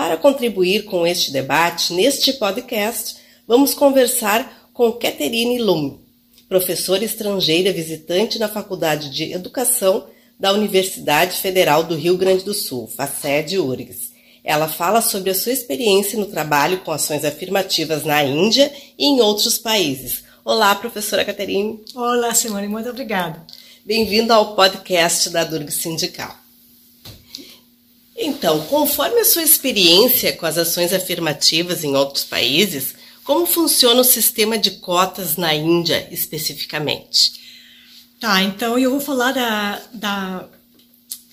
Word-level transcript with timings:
Para 0.00 0.16
contribuir 0.16 0.86
com 0.86 1.06
este 1.06 1.30
debate, 1.30 1.92
neste 1.92 2.32
podcast, 2.32 3.16
vamos 3.46 3.74
conversar 3.74 4.70
com 4.72 4.90
Catherine 4.92 5.58
Lum, 5.58 6.00
professora 6.48 7.04
estrangeira 7.04 7.70
visitante 7.70 8.38
na 8.38 8.48
Faculdade 8.48 9.10
de 9.10 9.30
Educação 9.30 10.06
da 10.38 10.54
Universidade 10.54 11.36
Federal 11.36 11.84
do 11.84 11.94
Rio 11.94 12.16
Grande 12.16 12.42
do 12.42 12.54
Sul, 12.54 12.86
FACED 12.86 13.58
URGS. 13.58 14.10
Ela 14.42 14.68
fala 14.68 15.02
sobre 15.02 15.32
a 15.32 15.34
sua 15.34 15.52
experiência 15.52 16.18
no 16.18 16.24
trabalho 16.24 16.80
com 16.80 16.92
ações 16.92 17.22
afirmativas 17.22 18.02
na 18.02 18.24
Índia 18.24 18.72
e 18.98 19.04
em 19.04 19.20
outros 19.20 19.58
países. 19.58 20.24
Olá, 20.42 20.74
professora 20.74 21.26
Caterine. 21.26 21.78
Olá, 21.94 22.34
Simone, 22.34 22.68
muito 22.68 22.88
obrigada. 22.88 23.46
Bem-vindo 23.84 24.32
ao 24.32 24.56
podcast 24.56 25.28
da 25.28 25.44
Durg 25.44 25.70
Sindical. 25.70 26.39
Então, 28.22 28.66
conforme 28.66 29.20
a 29.20 29.24
sua 29.24 29.42
experiência 29.42 30.36
com 30.36 30.44
as 30.44 30.58
ações 30.58 30.92
afirmativas 30.92 31.82
em 31.82 31.96
outros 31.96 32.22
países, 32.22 32.94
como 33.24 33.46
funciona 33.46 34.02
o 34.02 34.04
sistema 34.04 34.58
de 34.58 34.72
cotas 34.72 35.36
na 35.36 35.54
Índia 35.54 36.06
especificamente? 36.10 37.32
Tá, 38.20 38.42
então 38.42 38.78
eu 38.78 38.90
vou 38.90 39.00
falar 39.00 39.32
da, 39.32 39.80
da 39.94 40.48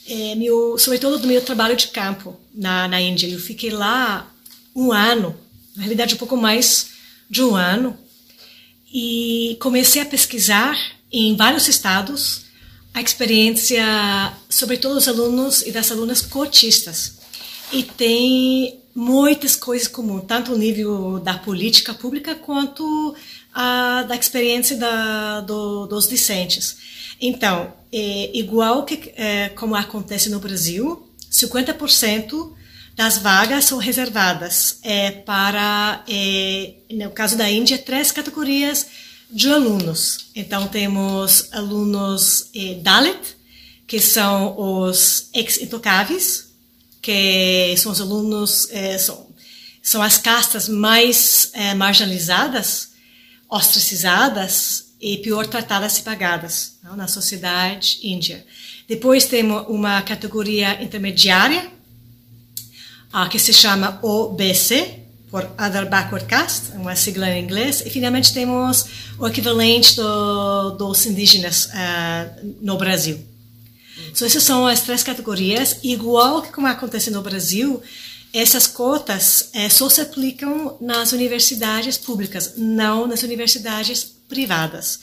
é, 0.07 0.35
meu, 0.35 0.77
sobretudo 0.77 1.19
do 1.19 1.27
meu 1.27 1.41
trabalho 1.41 1.75
de 1.75 1.89
campo 1.89 2.39
na, 2.53 2.87
na 2.87 3.01
Índia. 3.01 3.27
Eu 3.27 3.39
fiquei 3.39 3.69
lá 3.69 4.31
um 4.73 4.93
ano, 4.93 5.35
na 5.75 5.81
realidade 5.83 6.15
um 6.15 6.17
pouco 6.17 6.37
mais 6.37 6.91
de 7.29 7.43
um 7.43 7.53
ano, 7.53 7.97
e 8.93 9.57
comecei 9.59 10.01
a 10.01 10.05
pesquisar 10.05 10.77
em 11.11 11.35
vários 11.35 11.67
estados 11.67 12.46
a 12.97 13.01
experiência, 13.01 13.83
sobretudo 14.49 14.95
dos 14.95 15.07
alunos 15.07 15.61
e 15.61 15.71
das 15.71 15.91
alunas 15.91 16.19
cotistas. 16.19 17.13
E 17.71 17.83
tem 17.83 18.79
muitas 18.95 19.55
coisas 19.55 19.87
comuns, 19.87 20.23
tanto 20.27 20.51
o 20.51 20.57
nível 20.57 21.19
da 21.19 21.37
política 21.37 21.93
pública 21.93 22.33
quanto 22.33 23.15
a 23.53 24.01
da 24.01 24.15
experiência 24.15 24.75
da, 24.77 25.41
do, 25.41 25.85
dos 25.85 26.07
discentes. 26.07 26.77
Então, 27.21 27.71
é, 27.93 28.31
igual 28.33 28.83
que 28.83 29.13
é, 29.15 29.49
como 29.49 29.75
acontece 29.75 30.31
no 30.31 30.39
Brasil, 30.39 31.07
50% 31.31 32.51
das 32.95 33.19
vagas 33.19 33.65
são 33.65 33.77
reservadas 33.77 34.79
é, 34.81 35.11
para, 35.11 36.03
é, 36.09 36.73
no 36.89 37.11
caso 37.11 37.37
da 37.37 37.47
Índia, 37.47 37.77
três 37.77 38.11
categorias 38.11 38.87
de 39.29 39.49
alunos. 39.49 40.29
Então, 40.35 40.67
temos 40.67 41.51
alunos 41.51 42.49
eh, 42.55 42.75
Dalit, 42.81 43.37
que 43.85 43.99
são 43.99 44.59
os 44.59 45.29
ex-intocáveis, 45.33 46.47
que 47.01 47.75
são 47.77 47.91
os 47.91 48.01
alunos, 48.01 48.67
eh, 48.71 48.97
são, 48.97 49.27
são 49.81 50.01
as 50.01 50.17
castas 50.17 50.67
mais 50.67 51.49
eh, 51.53 51.73
marginalizadas, 51.73 52.91
ostracizadas 53.49 54.87
e 54.99 55.17
pior 55.17 55.45
tratadas 55.47 55.97
e 55.99 56.01
pagadas 56.01 56.77
não, 56.83 56.95
na 56.95 57.07
sociedade 57.07 57.99
índia. 58.03 58.45
Depois 58.87 59.25
temos 59.25 59.65
uma 59.67 60.01
categoria 60.01 60.81
intermediária, 60.81 61.71
ah, 63.11 63.27
que 63.29 63.39
se 63.39 63.53
chama 63.53 63.99
OBC, 64.01 65.06
por 65.29 65.43
Other 65.59 65.89
Backward 65.89 66.25
Caste, 66.25 66.71
uma 66.75 66.95
sigla 66.95 67.29
em 67.29 67.43
inglês, 67.43 67.81
e 67.85 67.89
finalmente 67.89 68.33
temos 68.33 68.85
o 69.19 69.27
equivalente 69.27 69.95
do, 69.95 70.71
dos 70.71 71.05
indígenas 71.05 71.65
uh, 71.65 72.55
no 72.61 72.77
Brasil. 72.77 73.19
Então, 74.09 74.25
essas 74.25 74.43
são 74.43 74.65
as 74.65 74.81
três 74.81 75.03
categorias, 75.03 75.79
igual 75.83 76.41
que 76.41 76.51
como 76.51 76.67
acontece 76.67 77.11
no 77.11 77.21
Brasil, 77.21 77.81
essas 78.33 78.67
cotas 78.67 79.49
eh, 79.53 79.69
só 79.69 79.89
se 79.89 80.01
aplicam 80.01 80.77
nas 80.81 81.11
universidades 81.11 81.97
públicas, 81.97 82.53
não 82.57 83.07
nas 83.07 83.23
universidades 83.23 84.03
privadas. 84.27 84.99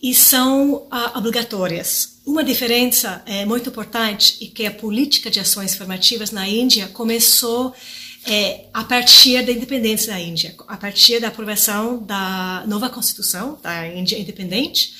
E 0.00 0.14
são 0.14 0.74
uh, 0.74 1.16
obrigatórias. 1.16 2.18
Uma 2.24 2.44
diferença 2.44 3.22
é 3.26 3.44
muito 3.44 3.70
importante 3.70 4.38
é 4.44 4.46
que 4.46 4.66
a 4.66 4.70
política 4.70 5.30
de 5.30 5.40
ações 5.40 5.74
formativas 5.74 6.30
na 6.30 6.48
Índia 6.48 6.86
começou 6.88 7.74
é, 8.28 8.66
a 8.72 8.84
partir 8.84 9.44
da 9.44 9.52
independência 9.52 10.12
da 10.12 10.20
Índia, 10.20 10.54
a 10.68 10.76
partir 10.76 11.20
da 11.20 11.28
aprovação 11.28 12.02
da 12.02 12.64
nova 12.66 12.90
Constituição 12.90 13.58
da 13.62 13.88
Índia 13.88 14.18
independente, 14.18 14.94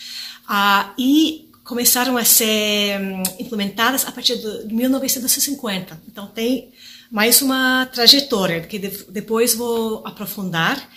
e 0.97 1.49
começaram 1.63 2.17
a 2.17 2.25
ser 2.25 2.99
hum, 2.99 3.23
implementadas 3.39 4.07
a 4.07 4.11
partir 4.11 4.39
de 4.39 4.75
1950. 4.75 6.01
Então 6.09 6.27
tem 6.27 6.71
mais 7.11 7.43
uma 7.43 7.87
trajetória 7.93 8.63
que 8.63 8.79
depois 8.79 9.55
vou 9.55 10.07
aprofundar, 10.07 10.89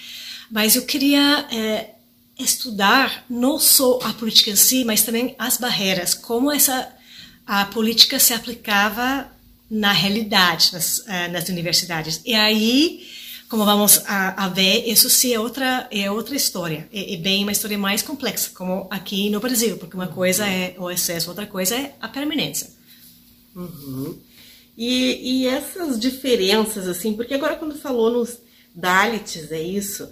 mas 0.50 0.78
eu 0.78 0.84
queria 0.84 1.46
é, 1.52 1.90
estudar 2.40 3.26
não 3.30 3.60
só 3.60 4.00
a 4.04 4.14
política 4.14 4.50
em 4.50 4.56
si, 4.56 4.86
mas 4.86 5.04
também 5.04 5.36
as 5.38 5.58
barreiras, 5.58 6.14
como 6.14 6.52
essa 6.52 6.88
a 7.46 7.66
política 7.66 8.18
se 8.18 8.34
aplicava 8.34 9.30
na 9.72 9.94
realidade 9.94 10.74
nas, 10.74 10.98
uh, 11.00 11.32
nas 11.32 11.48
universidades. 11.48 12.22
E 12.26 12.34
aí, 12.34 13.08
como 13.48 13.64
vamos 13.64 14.02
a, 14.06 14.46
a, 14.46 14.50
ver, 14.50 14.84
isso 14.86 15.10
sim 15.10 15.34
é 15.34 15.40
outra 15.40 15.88
é 15.90 16.12
outra 16.12 16.36
história. 16.36 16.90
É, 16.92 17.14
é, 17.14 17.18
bem 17.18 17.44
uma 17.44 17.54
história 17.54 17.78
mais 17.78 18.02
complexa, 18.02 18.52
como 18.54 18.86
aqui 18.92 19.30
no 19.30 19.40
Brasil, 19.40 19.78
porque 19.78 19.96
uma 19.96 20.08
coisa 20.08 20.46
é 20.46 20.76
o 20.78 20.92
excesso, 20.92 21.30
outra 21.30 21.48
coisa 21.48 21.78
é 21.78 21.96
a 22.02 22.10
permanência. 22.10 22.70
Uhum. 23.56 24.20
E, 24.78 25.44
e 25.44 25.48
essas 25.48 25.98
diferenças, 25.98 26.86
assim, 26.90 27.14
porque 27.14 27.34
agora 27.34 27.56
quando 27.56 27.76
falou 27.76 28.12
nos 28.12 28.40
Dalits, 28.76 29.52
é 29.52 29.62
isso, 29.62 30.10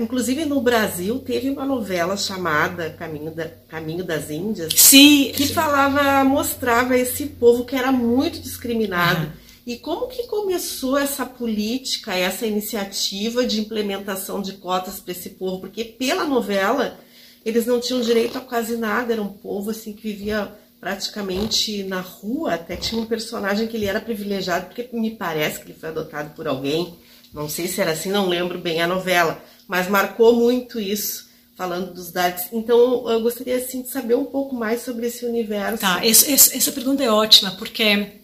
Inclusive 0.00 0.44
no 0.44 0.60
Brasil 0.60 1.20
teve 1.20 1.48
uma 1.48 1.64
novela 1.64 2.16
chamada 2.16 2.90
Caminho, 2.90 3.30
da, 3.30 3.46
Caminho 3.68 4.04
das 4.04 4.30
Índias, 4.30 4.72
sim, 4.76 5.32
que 5.34 5.46
sim. 5.46 5.54
falava, 5.54 6.24
mostrava 6.24 6.96
esse 6.96 7.26
povo 7.26 7.64
que 7.64 7.76
era 7.76 7.92
muito 7.92 8.40
discriminado. 8.40 9.26
Uhum. 9.26 9.32
E 9.66 9.76
como 9.76 10.08
que 10.08 10.26
começou 10.26 10.96
essa 10.96 11.26
política, 11.26 12.14
essa 12.14 12.46
iniciativa 12.46 13.46
de 13.46 13.60
implementação 13.60 14.40
de 14.40 14.54
cotas 14.54 14.98
para 14.98 15.12
esse 15.12 15.30
povo? 15.30 15.60
Porque 15.60 15.84
pela 15.84 16.24
novela 16.24 16.98
eles 17.44 17.66
não 17.66 17.78
tinham 17.78 18.00
direito 18.00 18.36
a 18.38 18.40
quase 18.40 18.76
nada, 18.76 19.12
era 19.12 19.22
um 19.22 19.32
povo 19.32 19.70
assim 19.70 19.92
que 19.92 20.02
vivia 20.02 20.50
praticamente 20.80 21.82
na 21.84 22.00
rua, 22.00 22.54
até 22.54 22.76
tinha 22.76 23.00
um 23.00 23.06
personagem 23.06 23.66
que 23.66 23.76
ele 23.76 23.86
era 23.86 24.00
privilegiado, 24.00 24.66
porque 24.66 24.88
me 24.92 25.10
parece 25.10 25.60
que 25.60 25.66
ele 25.66 25.78
foi 25.78 25.88
adotado 25.88 26.34
por 26.34 26.46
alguém 26.46 26.96
não 27.38 27.48
sei 27.48 27.68
se 27.68 27.80
era 27.80 27.92
assim, 27.92 28.10
não 28.10 28.28
lembro 28.28 28.58
bem 28.58 28.82
a 28.82 28.86
novela, 28.86 29.40
mas 29.68 29.88
marcou 29.88 30.34
muito 30.34 30.80
isso, 30.80 31.28
falando 31.56 31.94
dos 31.94 32.10
Daleks. 32.10 32.48
Então, 32.52 33.08
eu 33.08 33.20
gostaria 33.20 33.56
assim, 33.56 33.82
de 33.82 33.88
saber 33.88 34.16
um 34.16 34.24
pouco 34.24 34.56
mais 34.56 34.82
sobre 34.82 35.06
esse 35.06 35.24
universo. 35.24 35.78
Tá, 35.78 36.04
esse, 36.04 36.32
esse, 36.32 36.56
essa 36.56 36.72
pergunta 36.72 37.04
é 37.04 37.10
ótima, 37.10 37.52
porque 37.52 38.14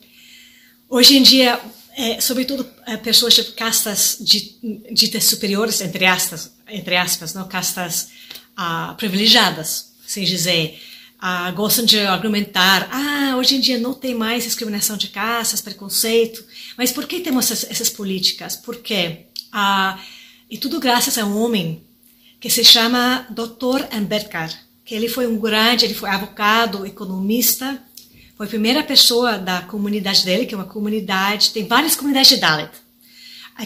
hoje 0.88 1.16
em 1.16 1.22
dia, 1.22 1.60
é, 1.96 2.20
sobretudo 2.20 2.66
é, 2.86 2.96
pessoas 2.96 3.34
de 3.34 3.44
castas 3.52 4.18
ditas 4.90 5.24
superiores, 5.24 5.80
entre 5.80 6.06
aspas, 6.06 6.52
entre 6.68 6.96
aspas 6.96 7.32
não, 7.34 7.46
castas 7.46 8.08
ah, 8.56 8.94
privilegiadas, 8.98 9.92
sem 10.04 10.24
dizer, 10.24 10.80
ah, 11.26 11.50
gostam 11.52 11.86
de 11.86 11.98
argumentar, 12.00 12.86
ah, 12.92 13.34
hoje 13.38 13.56
em 13.56 13.60
dia 13.60 13.78
não 13.78 13.94
tem 13.94 14.14
mais 14.14 14.44
discriminação 14.44 14.94
de 14.94 15.08
castas, 15.08 15.62
preconceito, 15.62 16.44
mas 16.76 16.92
por 16.92 17.06
que 17.06 17.20
temos 17.20 17.50
essas, 17.50 17.70
essas 17.70 17.88
políticas? 17.88 18.56
Porque, 18.56 19.20
ah, 19.50 19.98
e 20.50 20.58
tudo 20.58 20.78
graças 20.78 21.16
a 21.16 21.24
um 21.24 21.42
homem 21.42 21.82
que 22.38 22.50
se 22.50 22.62
chama 22.62 23.26
Dr. 23.30 23.86
Ambedkar, 23.90 24.52
que 24.84 24.94
ele 24.94 25.08
foi 25.08 25.26
um 25.26 25.38
grande, 25.38 25.86
ele 25.86 25.94
foi 25.94 26.10
advogado, 26.10 26.84
economista, 26.84 27.82
foi 28.36 28.44
a 28.44 28.50
primeira 28.50 28.82
pessoa 28.82 29.38
da 29.38 29.62
comunidade 29.62 30.26
dele, 30.26 30.44
que 30.44 30.52
é 30.54 30.58
uma 30.58 30.66
comunidade, 30.66 31.52
tem 31.52 31.66
várias 31.66 31.96
comunidades 31.96 32.32
de 32.32 32.36
Dalit. 32.36 32.72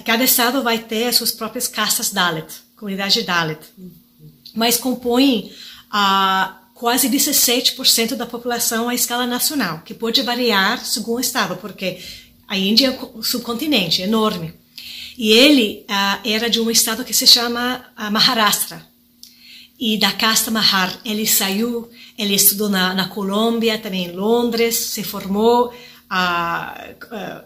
Cada 0.05 0.23
estado 0.23 0.63
vai 0.63 0.79
ter 0.79 1.09
as 1.09 1.17
suas 1.17 1.33
próprias 1.33 1.67
castas 1.67 2.11
Dalit, 2.11 2.55
comunidade 2.77 3.25
Dalit. 3.25 3.67
Mas 4.55 4.77
compõem 4.77 5.53
a 5.91 6.59
quase 6.79 7.11
17% 7.11 8.15
da 8.15 8.25
população 8.25 8.89
à 8.89 8.95
escala 8.95 9.27
nacional, 9.27 9.83
que 9.85 9.93
pode 9.93 10.23
variar 10.23 10.85
segundo 10.87 11.17
o 11.17 11.21
estado, 11.21 11.57
porque 11.57 11.99
a 12.47 12.57
Índia 12.57 12.87
é 12.87 13.19
um 13.19 13.23
subcontinente 13.23 14.01
enorme. 14.01 14.55
E 15.17 15.33
ele 15.33 15.85
uh, 15.91 16.21
era 16.25 16.49
de 16.49 16.61
um 16.61 16.71
estado 16.71 17.05
que 17.05 17.13
se 17.13 17.27
chama 17.27 17.85
uh, 17.99 18.11
Maharashtra. 18.13 18.87
E 19.77 19.99
da 19.99 20.13
casta 20.13 20.53
Mahar, 20.53 21.01
ele 21.05 21.27
saiu, 21.27 21.91
ele 22.17 22.35
estudou 22.35 22.69
na, 22.69 22.95
na 22.95 23.09
Colômbia, 23.09 23.79
também 23.79 24.07
em 24.07 24.13
Londres, 24.13 24.77
se 24.77 25.03
formou, 25.03 25.73
uh, 25.73 26.95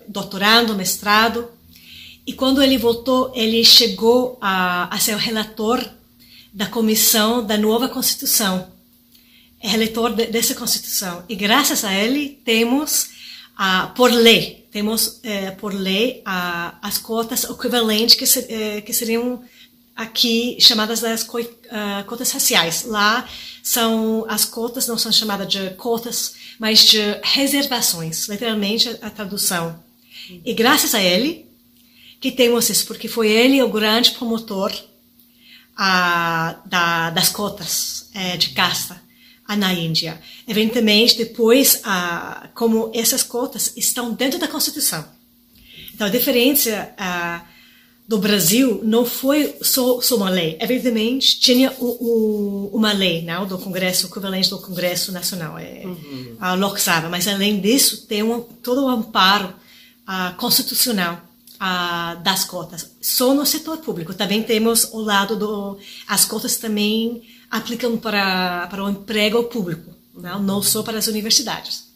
doutorando, 0.08 0.74
mestrado. 0.74 1.48
E 2.26 2.34
quando 2.34 2.62
ele 2.62 2.76
voltou, 2.76 3.32
ele 3.34 3.64
chegou 3.64 4.38
a, 4.42 4.94
a 4.94 4.98
ser 4.98 5.14
o 5.14 5.18
relator 5.18 5.82
da 6.52 6.66
comissão 6.66 7.44
da 7.44 7.56
nova 7.56 7.88
Constituição, 7.88 8.71
é 9.62 9.68
relator 9.68 10.12
de, 10.12 10.26
dessa 10.26 10.54
Constituição. 10.54 11.24
E 11.28 11.36
graças 11.36 11.84
a 11.84 11.94
ele 11.94 12.40
temos, 12.44 13.10
uh, 13.54 13.94
por 13.94 14.10
lei, 14.10 14.66
temos 14.72 15.06
uh, 15.06 15.56
por 15.58 15.72
lei 15.72 16.22
uh, 16.26 16.74
as 16.82 16.98
cotas 16.98 17.44
equivalentes 17.44 18.16
que, 18.16 18.52
eh, 18.52 18.80
que 18.80 18.92
seriam 18.92 19.42
aqui 19.94 20.56
chamadas 20.58 21.00
das 21.00 21.22
co 21.22 21.38
cotas 22.06 22.32
raciais. 22.32 22.84
Lá 22.84 23.28
são 23.62 24.26
as 24.28 24.44
cotas 24.44 24.88
não 24.88 24.98
são 24.98 25.12
chamadas 25.12 25.48
de 25.48 25.70
cotas, 25.70 26.34
mas 26.58 26.84
de 26.86 27.00
reservações, 27.22 28.28
literalmente 28.28 28.88
a, 29.00 29.06
a 29.06 29.10
tradução. 29.10 29.78
E 30.44 30.52
graças 30.54 30.94
a 30.94 31.02
ele 31.02 31.46
que 32.20 32.32
temos 32.32 32.68
isso, 32.68 32.86
porque 32.86 33.08
foi 33.08 33.30
ele 33.30 33.62
o 33.62 33.68
grande 33.68 34.12
promotor 34.12 34.72
da, 35.76 37.10
das 37.10 37.28
cotas 37.28 38.08
é, 38.14 38.36
de 38.36 38.50
casta 38.50 39.00
na 39.48 39.72
Índia. 39.72 40.20
Evidentemente, 40.46 41.16
depois, 41.16 41.80
a, 41.84 42.48
como 42.54 42.90
essas 42.94 43.22
cotas 43.22 43.72
estão 43.76 44.12
dentro 44.12 44.38
da 44.38 44.48
Constituição. 44.48 45.04
Então, 45.94 46.06
a 46.06 46.10
diferença 46.10 46.92
a, 46.96 47.44
do 48.08 48.18
Brasil 48.18 48.80
não 48.82 49.04
foi 49.04 49.56
só, 49.60 50.00
só, 50.00 50.16
uma 50.16 50.30
lei. 50.30 50.56
Evidentemente, 50.60 51.38
tinha 51.38 51.72
o, 51.78 51.86
o, 51.86 52.70
uma 52.72 52.92
lei 52.92 53.22
não, 53.22 53.46
do 53.46 53.58
Congresso, 53.58 54.06
equivalente 54.06 54.50
do 54.50 54.58
Congresso 54.58 55.12
Nacional, 55.12 55.58
é, 55.58 55.82
uhum. 55.84 56.36
a 56.40 56.54
Lok 56.54 56.80
Sabha, 56.80 57.08
mas 57.08 57.28
além 57.28 57.60
disso, 57.60 58.06
tem 58.06 58.22
um, 58.22 58.40
todo 58.40 58.84
o 58.84 58.88
amparo 58.88 59.54
constitucional 60.36 61.22
das 62.22 62.44
cotas. 62.44 62.90
Só 63.00 63.32
no 63.34 63.46
setor 63.46 63.78
público. 63.78 64.12
Também 64.12 64.42
temos 64.42 64.92
o 64.92 65.00
lado 65.00 65.36
do 65.36 65.78
as 66.08 66.24
cotas 66.24 66.56
também 66.56 67.22
aplicam 67.52 67.98
para 67.98 68.66
para 68.68 68.82
o 68.82 68.88
emprego 68.88 69.44
público, 69.44 69.94
não, 70.14 70.42
não 70.42 70.62
só 70.62 70.82
para 70.82 70.98
as 70.98 71.06
universidades. 71.06 71.92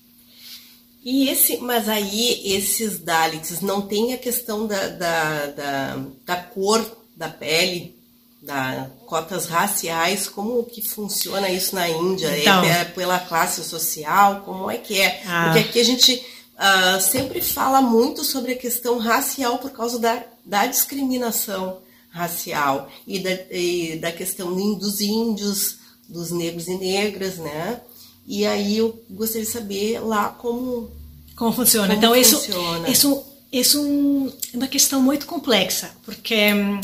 E 1.03 1.29
esse, 1.29 1.59
mas 1.59 1.89
aí 1.89 2.43
esses 2.45 2.99
Dalits 2.99 3.61
não 3.61 3.81
tem 3.81 4.13
a 4.13 4.19
questão 4.19 4.67
da, 4.67 4.89
da, 4.89 5.47
da, 5.47 5.99
da 6.25 6.37
cor 6.37 6.85
da 7.17 7.29
pele, 7.29 7.97
da 8.43 8.91
cotas 9.07 9.47
raciais, 9.47 10.29
como 10.29 10.65
que 10.65 10.83
funciona 10.83 11.49
isso 11.49 11.75
na 11.75 11.89
Índia? 11.89 12.27
É 12.27 12.41
então, 12.41 12.65
é 12.65 12.85
pela 12.85 13.19
classe 13.21 13.63
social? 13.65 14.43
Como 14.45 14.71
é 14.71 14.77
que 14.79 15.01
é? 15.01 15.23
Ah. 15.27 15.45
Porque 15.45 15.61
aqui 15.61 15.81
a 15.81 15.85
gente 15.85 16.27
uh, 16.57 17.01
sempre 17.01 17.41
fala 17.41 17.81
muito 17.81 18.25
sobre 18.25 18.53
a 18.53 18.59
questão 18.59 18.99
racial 18.99 19.59
por 19.59 19.71
causa 19.71 19.99
da, 19.99 20.23
da 20.45 20.67
discriminação 20.67 21.79
racial 22.17 22.91
e 23.07 23.19
da, 23.19 23.31
e 23.51 23.97
da 23.97 24.11
questão 24.11 24.55
dos 24.77 25.01
índios, 25.01 25.79
dos 26.09 26.31
negros 26.31 26.67
e 26.67 26.77
negras, 26.77 27.37
né? 27.37 27.81
E 28.27 28.47
aí 28.47 28.79
eu 28.79 28.99
gostaria 29.11 29.45
de 29.45 29.51
saber 29.53 30.01
lá 30.01 30.31
como 30.31 30.91
como 31.37 31.53
funciona. 31.53 31.95
Como 31.95 31.99
então 31.99 32.15
funciona. 32.15 32.89
isso 32.89 33.23
isso 33.23 33.25
isso 33.53 34.33
é 34.53 34.57
uma 34.57 34.67
questão 34.67 35.01
muito 35.01 35.27
complexa 35.27 35.91
porque 36.05 36.53
hum, 36.53 36.81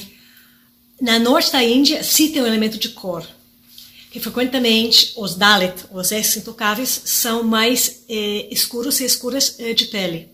na 1.00 1.18
norte 1.18 1.50
da 1.50 1.64
Índia 1.64 2.04
sim 2.04 2.30
tem 2.30 2.42
um 2.42 2.46
elemento 2.46 2.78
de 2.78 2.90
cor 2.90 3.26
que 4.10 4.20
frequentemente 4.20 5.14
os 5.16 5.34
Dalit, 5.34 5.86
os 5.90 6.12
ex-intocáveis, 6.12 7.00
são 7.06 7.42
mais 7.42 8.02
eh, 8.10 8.46
escuros 8.50 9.00
e 9.00 9.06
escuras 9.06 9.56
eh, 9.58 9.72
de 9.72 9.86
pele. 9.86 10.28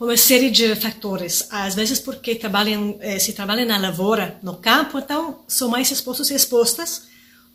Uma 0.00 0.16
série 0.16 0.48
de 0.48 0.76
fatores. 0.76 1.48
Às 1.50 1.74
vezes 1.74 1.98
porque 1.98 2.36
trabalham, 2.36 2.96
eh, 3.00 3.18
se 3.18 3.32
trabalham 3.32 3.66
na 3.66 3.76
lavoura, 3.76 4.38
no 4.44 4.54
campo, 4.54 4.96
então 4.98 5.40
são 5.48 5.68
mais 5.68 5.90
expostos 5.90 6.30
e 6.30 6.34
expostas 6.34 7.08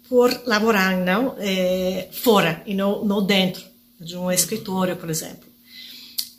por 0.10 0.30
laborar, 0.45 0.98
não? 0.98 1.36
Eh, 1.40 2.10
fora 2.12 2.62
e 2.66 2.74
não, 2.74 3.06
não 3.06 3.25
dentro 3.25 3.63
de 3.98 4.18
um 4.18 4.30
escritório, 4.30 4.98
por 4.98 5.10
exemplo. 5.10 5.48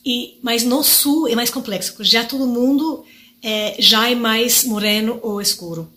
E, 0.04 0.38
mas 0.42 0.62
no 0.62 0.84
sul 0.84 1.26
é 1.26 1.34
mais 1.34 1.48
complexo, 1.48 1.94
porque 1.94 2.10
já 2.10 2.22
todo 2.22 2.46
mundo 2.46 3.02
eh, 3.42 3.76
já 3.78 4.10
é 4.10 4.14
mais 4.14 4.64
moreno 4.64 5.18
ou 5.22 5.40
escuro. 5.40 5.90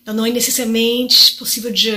Então, 0.00 0.14
não 0.14 0.24
é 0.24 0.30
necessariamente 0.30 1.34
possível 1.34 1.70
de, 1.70 1.90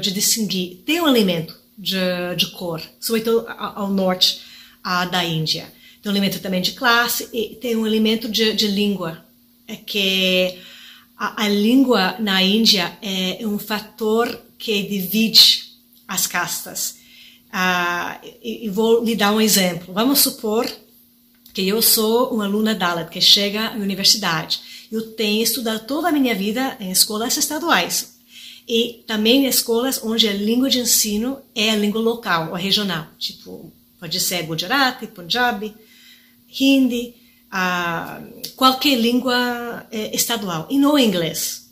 de 0.00 0.12
distinguir. 0.12 0.82
Tem 0.86 1.00
um 1.00 1.08
elemento 1.08 1.58
de, 1.76 1.98
de 2.36 2.46
cor, 2.52 2.80
sobretudo 3.00 3.44
ao 3.48 3.90
norte 3.90 4.40
a, 4.84 5.04
da 5.04 5.24
Índia. 5.24 5.74
Tem 6.06 6.12
um 6.12 6.16
elemento 6.16 6.38
também 6.40 6.60
de 6.60 6.72
classe 6.72 7.28
e 7.32 7.56
tem 7.56 7.74
um 7.74 7.86
elemento 7.86 8.28
de, 8.28 8.52
de 8.52 8.68
língua. 8.68 9.24
É 9.66 9.74
que 9.74 10.56
a, 11.18 11.44
a, 11.44 11.48
língua 11.48 12.14
na 12.20 12.40
Índia 12.40 12.96
é 13.02 13.44
um 13.44 13.58
fator 13.58 14.40
que 14.56 14.84
divide 14.84 15.64
as 16.06 16.26
castas. 16.26 16.98
Ah, 17.52 18.20
e, 18.40 18.66
e 18.66 18.68
vou 18.68 19.02
lhe 19.02 19.16
dar 19.16 19.32
um 19.32 19.40
exemplo. 19.40 19.92
Vamos 19.92 20.20
supor 20.20 20.70
que 21.52 21.66
eu 21.66 21.82
sou 21.82 22.32
uma 22.32 22.44
aluna 22.44 22.74
Dalit 22.74 23.10
que 23.10 23.20
chega 23.20 23.68
à 23.68 23.72
universidade 23.72 24.60
eu 24.90 25.12
tenho 25.12 25.42
estudado 25.42 25.86
toda 25.86 26.08
a 26.08 26.12
minha 26.12 26.34
vida 26.34 26.76
em 26.78 26.90
escolas 26.90 27.36
estaduais 27.36 28.16
e 28.68 29.04
também 29.06 29.44
em 29.44 29.48
escolas 29.48 30.00
onde 30.02 30.28
a 30.28 30.32
língua 30.32 30.70
de 30.70 30.78
ensino 30.78 31.38
é 31.54 31.70
a 31.70 31.76
língua 31.76 32.00
local 32.00 32.50
ou 32.50 32.56
regional, 32.56 33.08
tipo 33.18 33.72
pode 33.98 34.20
ser 34.20 34.42
Gujarati, 34.42 35.06
Punjabi, 35.06 35.74
Hindi, 36.48 37.14
uh, 37.52 38.52
qualquer 38.54 38.96
língua 38.96 39.86
eh, 39.90 40.14
estadual 40.14 40.66
e 40.70 40.78
não 40.78 40.98
inglês. 40.98 41.68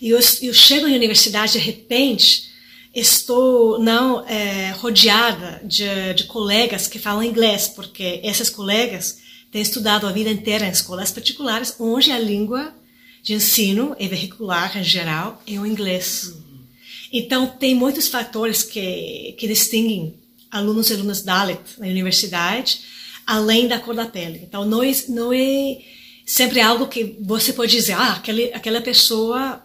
E 0.00 0.10
eu, 0.10 0.18
eu 0.42 0.52
chego 0.52 0.86
na 0.88 0.94
universidade 0.94 1.52
de 1.52 1.58
repente 1.58 2.50
estou 2.94 3.78
não 3.78 4.26
eh, 4.26 4.72
rodeada 4.72 5.60
de, 5.64 6.14
de 6.14 6.24
colegas 6.24 6.86
que 6.86 6.98
falam 6.98 7.22
inglês 7.22 7.68
porque 7.68 8.20
essas 8.22 8.50
colegas 8.50 9.18
tem 9.50 9.62
estudado 9.62 10.06
a 10.06 10.12
vida 10.12 10.30
inteira 10.30 10.66
em 10.66 10.70
escolas 10.70 11.10
particulares, 11.10 11.76
onde 11.78 12.10
a 12.10 12.18
língua 12.18 12.74
de 13.22 13.34
ensino 13.34 13.96
e 13.98 14.06
vehicular 14.06 14.76
em 14.76 14.84
geral 14.84 15.42
é 15.46 15.58
o 15.58 15.66
inglês. 15.66 16.32
Então, 17.12 17.46
tem 17.46 17.74
muitos 17.74 18.08
fatores 18.08 18.62
que, 18.62 19.34
que 19.38 19.46
distinguem 19.46 20.14
alunos 20.50 20.90
e 20.90 20.94
alunas 20.94 21.22
Dalit 21.22 21.60
na 21.78 21.86
universidade, 21.86 22.80
além 23.26 23.68
da 23.68 23.78
cor 23.78 23.94
da 23.94 24.06
pele. 24.06 24.40
Então, 24.42 24.64
não 24.64 24.82
é, 24.82 24.92
não 25.08 25.32
é 25.32 25.78
sempre 26.24 26.60
algo 26.60 26.88
que 26.88 27.16
você 27.20 27.52
pode 27.52 27.72
dizer, 27.72 27.92
ah, 27.92 28.14
aquele, 28.14 28.52
aquela 28.52 28.80
pessoa 28.80 29.62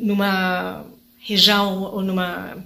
numa 0.00 0.84
região 1.18 1.82
ou 1.82 2.02
numa 2.02 2.56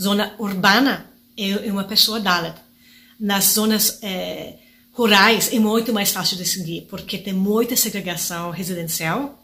zona 0.00 0.34
urbana 0.38 1.06
é 1.36 1.70
uma 1.70 1.84
pessoa 1.84 2.20
Dalit. 2.20 2.56
Nas 3.18 3.44
zonas 3.52 3.98
é, 4.02 4.56
rurais 4.92 5.52
é 5.52 5.58
muito 5.58 5.92
mais 5.92 6.10
fácil 6.10 6.36
de 6.36 6.44
seguir, 6.44 6.82
porque 6.90 7.16
tem 7.18 7.32
muita 7.32 7.76
segregação 7.76 8.50
residencial 8.50 9.41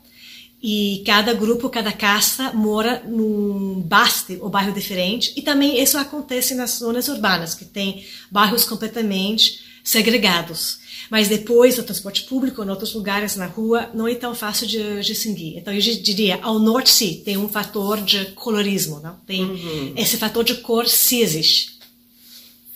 e 0.63 1.03
cada 1.07 1.33
grupo, 1.33 1.71
cada 1.71 1.93
casta 1.93 2.53
mora 2.53 3.03
num 3.07 3.81
baste 3.81 4.39
ou 4.41 4.49
bairro 4.49 4.73
diferente. 4.73 5.33
E 5.37 5.43
também 5.43 5.81
isso 5.81 5.97
acontece 5.97 6.55
nas 6.55 6.79
zonas 6.79 7.09
urbanas, 7.09 7.55
que 7.55 7.65
tem 7.65 8.05
bairros 8.31 8.65
completamente 8.65 9.61
segregados. 9.85 10.79
Mas 11.09 11.29
depois, 11.29 11.77
no 11.79 11.85
transporte 11.85 12.25
público, 12.25 12.63
em 12.63 12.69
outros 12.69 12.93
lugares, 12.93 13.37
na 13.37 13.47
rua, 13.47 13.89
não 13.95 14.07
é 14.07 14.15
tão 14.15 14.35
fácil 14.35 14.67
de 14.67 15.01
distinguir. 15.01 15.57
Então, 15.57 15.73
eu 15.73 15.81
diria, 15.81 16.39
ao 16.43 16.59
norte, 16.59 16.91
sim, 16.91 17.23
tem 17.25 17.37
um 17.37 17.49
fator 17.49 18.01
de 18.03 18.27
colorismo, 18.33 19.01
não? 19.01 19.15
Tem 19.27 19.45
uhum. 19.45 19.95
esse 19.97 20.17
fator 20.17 20.45
de 20.45 20.57
cor, 20.57 20.89
sim 20.89 21.21
existe. 21.21 21.79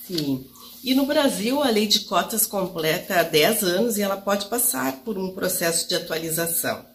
Sim. 0.07 0.47
E 0.83 0.95
no 0.95 1.05
Brasil, 1.05 1.63
a 1.63 1.69
lei 1.69 1.87
de 1.87 2.01
cotas 2.01 2.47
completa 2.47 3.21
há 3.21 3.23
10 3.23 3.63
anos 3.63 3.99
e 3.99 4.03
ela 4.03 4.17
pode 4.17 4.47
passar 4.47 5.01
por 5.05 5.19
um 5.19 5.33
processo 5.33 5.89
de 5.89 5.95
atualização. 5.95 6.92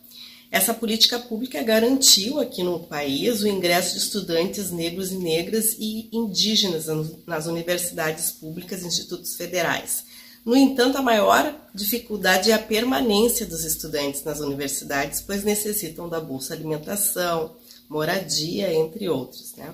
Essa 0.49 0.73
política 0.73 1.19
pública 1.19 1.61
garantiu 1.61 2.39
aqui 2.39 2.63
no 2.63 2.79
país 2.79 3.41
o 3.41 3.47
ingresso 3.47 3.93
de 3.93 3.99
estudantes 3.99 4.71
negros 4.71 5.11
e 5.11 5.17
negras 5.17 5.75
e 5.77 6.09
indígenas 6.11 6.85
nas 7.25 7.47
universidades 7.47 8.31
públicas 8.31 8.81
e 8.81 8.87
institutos 8.87 9.35
federais. 9.35 10.05
No 10.45 10.55
entanto, 10.55 10.97
a 10.97 11.01
maior 11.01 11.53
dificuldade 11.75 12.51
é 12.51 12.53
a 12.53 12.59
permanência 12.59 13.45
dos 13.45 13.65
estudantes 13.65 14.23
nas 14.23 14.39
universidades, 14.39 15.19
pois 15.19 15.43
necessitam 15.43 16.07
da 16.07 16.21
bolsa 16.21 16.53
alimentação, 16.53 17.53
moradia, 17.89 18.73
entre 18.73 19.09
outros. 19.09 19.53
Né? 19.57 19.73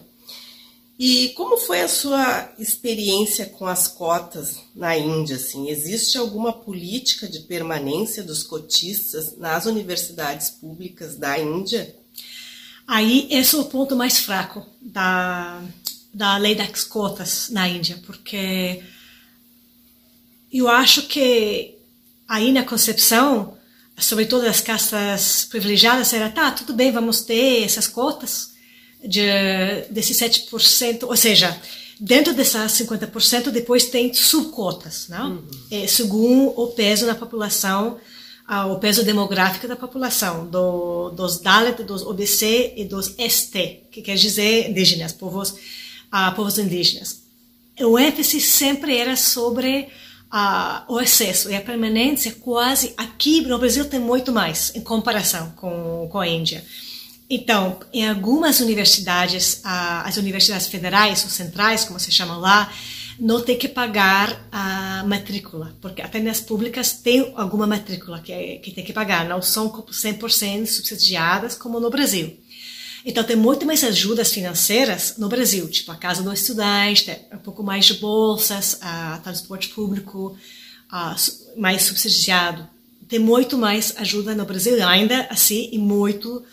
E 0.98 1.30
como 1.30 1.58
foi 1.58 1.82
a 1.82 1.88
sua 1.88 2.54
experiência 2.60 3.48
com 3.48 3.66
as 3.66 3.88
cotas 3.88 4.60
na 4.76 4.96
Índia? 4.96 5.38
Assim, 5.38 5.70
existe 5.70 6.18
alguma 6.18 6.54
política 6.54 7.28
de 7.28 7.40
permanência 7.40 8.24
dos 8.24 8.44
cotistas 8.44 9.36
nas 9.38 9.66
universidades 9.66 10.52
públicas 10.52 11.16
da 11.18 11.38
Índia? 11.40 11.96
Aí 12.88 13.28
esse 13.32 13.56
é 13.56 13.60
o 13.60 13.66
ponto 13.66 13.96
mais 13.96 14.20
fraco 14.20 14.64
da, 14.80 15.64
da 16.14 16.38
lei 16.38 16.54
das 16.54 16.84
cotas 16.84 17.50
na 17.50 17.68
Índia, 17.68 18.00
porque 18.06 18.84
eu 20.52 20.70
acho 20.70 21.04
que 21.08 21.76
aí 22.28 22.52
na 22.52 22.64
concepção, 22.64 23.58
sobretudo 23.98 24.46
as 24.46 24.62
castas 24.62 25.46
privilegiadas, 25.46 26.14
era, 26.14 26.30
tá, 26.30 26.52
tudo 26.52 26.74
bem, 26.74 26.92
vamos 26.92 27.22
ter 27.22 27.64
essas 27.64 27.88
cotas 27.88 28.53
de, 29.04 29.86
desses 29.90 30.18
7%, 30.18 31.04
ou 31.04 31.16
seja, 31.16 31.60
dentro 32.00 32.34
dessas 32.34 32.72
50%, 32.74 33.50
depois 33.50 33.86
tem 33.86 34.14
subcotas, 34.14 35.08
não? 35.10 35.32
Uhum. 35.32 35.48
É, 35.72 35.88
segundo 35.88 36.54
o 36.60 36.68
peso 36.68 37.06
da 37.06 37.16
população, 37.16 38.00
ah, 38.48 38.66
o 38.68 38.80
peso 38.80 39.04
demográfico 39.04 39.68
da 39.68 39.76
população, 39.76 40.46
do, 40.48 41.10
dos 41.12 41.40
Dalit, 41.40 41.84
dos 41.84 42.02
OBC 42.02 42.74
e 42.76 42.86
dos 42.86 43.16
ST, 43.18 43.88
que 43.92 44.02
quer 44.02 44.16
dizer 44.16 44.70
indígenas, 44.70 45.14
povos, 45.14 45.56
ah, 46.12 46.32
povos 46.32 46.58
indígenas. 46.58 47.24
O 47.80 47.98
ênfase 47.98 48.40
sempre 48.42 48.98
era 48.98 49.16
sobre 49.16 49.88
ah, 50.30 50.84
o 50.88 51.00
excesso 51.00 51.50
e 51.50 51.56
a 51.56 51.62
permanência 51.62 52.36
quase 52.40 52.94
aqui 52.98 53.42
no 53.42 53.58
Brasil 53.58 53.86
tem 53.86 54.00
muito 54.00 54.32
mais 54.32 54.76
em 54.76 54.82
comparação 54.82 55.52
com, 55.56 56.08
com 56.12 56.20
a 56.20 56.28
Índia. 56.28 56.64
Então, 57.36 57.80
em 57.92 58.08
algumas 58.08 58.60
universidades, 58.60 59.60
as 59.64 60.18
universidades 60.18 60.68
federais 60.68 61.24
ou 61.24 61.32
centrais, 61.32 61.84
como 61.84 62.00
se 62.00 62.12
chamam 62.12 62.40
lá, 62.40 62.72
não 63.20 63.42
tem 63.42 63.58
que 63.58 63.68
pagar 63.68 64.48
a 64.52 65.04
matrícula, 65.08 65.76
porque 65.82 66.04
até 66.04 66.20
nas 66.20 66.40
públicas 66.40 66.92
tem 66.92 67.34
alguma 67.36 67.66
matrícula 67.66 68.20
que, 68.20 68.32
é, 68.32 68.58
que 68.58 68.70
tem 68.70 68.84
que 68.84 68.94
pagar, 68.94 69.28
não 69.28 69.42
são 69.42 69.68
100% 69.68 70.68
subsidiadas 70.68 71.56
como 71.56 71.80
no 71.80 71.90
Brasil. 71.90 72.40
Então, 73.04 73.24
tem 73.24 73.36
muito 73.36 73.66
mais 73.66 73.84
ajudas 73.84 74.32
financeiras 74.32 75.16
no 75.18 75.28
Brasil, 75.28 75.68
tipo 75.68 75.92
a 75.92 75.96
casa 75.96 76.22
do 76.22 76.32
estudante, 76.32 77.18
um 77.34 77.40
pouco 77.40 77.64
mais 77.64 77.84
de 77.84 77.96
bolsas, 77.96 78.78
a 78.80 79.18
transporte 79.24 79.70
público 79.70 80.38
a, 80.88 81.16
mais 81.58 81.82
subsidiado. 81.82 82.70
Tem 83.10 83.18
muito 83.18 83.58
mais 83.58 83.96
ajuda 83.98 84.36
no 84.36 84.46
Brasil, 84.46 84.88
ainda 84.88 85.26
assim, 85.32 85.70
e 85.72 85.80
muito 85.80 86.46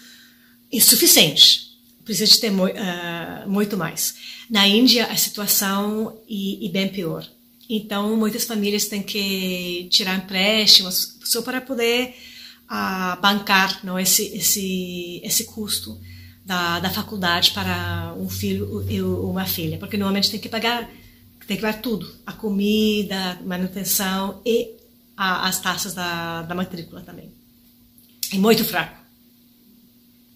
insuficiente. 0.73 1.71
Precisa 2.05 2.33
de 2.33 2.41
ter 2.41 2.51
uh, 2.51 3.49
muito 3.49 3.77
mais. 3.77 4.15
Na 4.49 4.67
Índia, 4.67 5.07
a 5.07 5.17
situação 5.17 6.19
é, 6.29 6.67
é 6.67 6.69
bem 6.69 6.89
pior. 6.89 7.27
Então, 7.69 8.17
muitas 8.17 8.45
famílias 8.45 8.87
têm 8.87 9.03
que 9.03 9.87
tirar 9.91 10.17
empréstimos 10.17 11.19
só 11.23 11.41
para 11.43 11.61
poder 11.61 12.17
uh, 12.65 13.21
bancar 13.21 13.81
não, 13.85 13.99
esse, 13.99 14.25
esse, 14.37 15.21
esse 15.23 15.45
custo 15.45 16.01
da, 16.45 16.81
da 16.81 16.91
faculdade 16.91 17.53
para 17.53 18.13
um 18.19 18.29
filho 18.29 18.85
e 18.91 19.01
uma 19.01 19.47
filha. 19.47 19.79
Porque 19.79 19.97
normalmente 19.97 20.31
tem 20.31 20.41
que 20.41 20.49
pagar 20.49 20.91
tem 21.51 21.57
que 21.57 21.63
pagar 21.63 21.81
tudo. 21.81 22.09
A 22.25 22.33
comida, 22.33 23.33
a 23.33 23.43
manutenção 23.43 24.41
e 24.47 24.71
a, 25.17 25.49
as 25.49 25.61
taxas 25.61 25.93
da, 25.95 26.43
da 26.43 26.55
matrícula 26.55 27.01
também. 27.01 27.29
É 28.33 28.37
muito 28.37 28.65
fraco. 28.65 29.00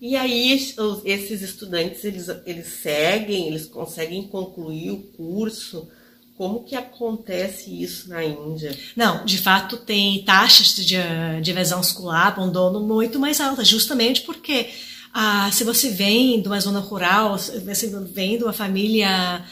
E 0.07 0.17
aí 0.17 0.53
esses 0.53 1.41
estudantes 1.41 2.05
eles, 2.05 2.29
eles 2.45 2.67
seguem, 2.67 3.49
eles 3.49 3.65
conseguem 3.65 4.25
concluir 4.25 4.91
o 4.91 4.99
curso. 4.99 5.89
Como 6.37 6.63
que 6.63 6.77
acontece 6.77 7.71
isso 7.83 8.11
na 8.11 8.23
Índia? 8.23 8.79
Não, 8.95 9.25
de 9.25 9.39
fato 9.39 9.79
tem 9.79 10.23
taxas 10.23 10.77
de, 10.77 10.99
de 11.41 11.51
evasão 11.51 11.81
escolar, 11.81 12.27
abandono 12.27 12.81
muito 12.81 13.19
mais 13.19 13.41
altas, 13.41 13.67
justamente 13.67 14.21
porque 14.21 14.69
ah, 15.11 15.49
se 15.51 15.65
você 15.65 15.89
vem 15.89 16.43
de 16.43 16.49
uma 16.49 16.61
zona 16.61 16.81
rural, 16.81 17.39
se 17.39 17.59
você 17.61 17.87
vem 17.87 18.37
de 18.37 18.45
uma 18.45 18.53
família 18.53 19.43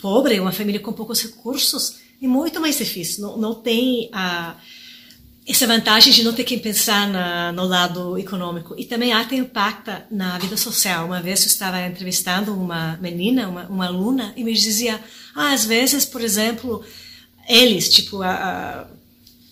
pobre, 0.00 0.40
uma 0.40 0.50
família 0.50 0.80
com 0.80 0.92
poucos 0.92 1.22
recursos, 1.22 2.00
é 2.20 2.26
muito 2.26 2.60
mais 2.60 2.76
difícil. 2.76 3.22
Não, 3.22 3.36
não 3.36 3.54
tem 3.54 4.08
a 4.12 4.56
ah, 4.56 4.56
essa 5.50 5.66
vantagem 5.66 6.12
de 6.12 6.22
não 6.22 6.32
ter 6.32 6.44
que 6.44 6.56
pensar 6.58 7.08
na, 7.08 7.52
no 7.52 7.64
lado 7.64 8.16
econômico. 8.18 8.74
E 8.78 8.84
também 8.84 9.12
tem 9.26 9.40
impacto 9.40 9.90
na 10.10 10.38
vida 10.38 10.56
social. 10.56 11.06
Uma 11.06 11.20
vez 11.20 11.40
eu 11.42 11.46
estava 11.48 11.80
entrevistando 11.86 12.54
uma 12.54 12.96
menina, 13.00 13.48
uma, 13.48 13.66
uma 13.66 13.86
aluna, 13.86 14.32
e 14.36 14.44
me 14.44 14.52
dizia, 14.52 15.00
ah, 15.34 15.52
às 15.52 15.64
vezes, 15.64 16.04
por 16.04 16.20
exemplo, 16.20 16.84
eles, 17.48 17.88
tipo, 17.88 18.22
a, 18.22 18.30
a, 18.30 18.86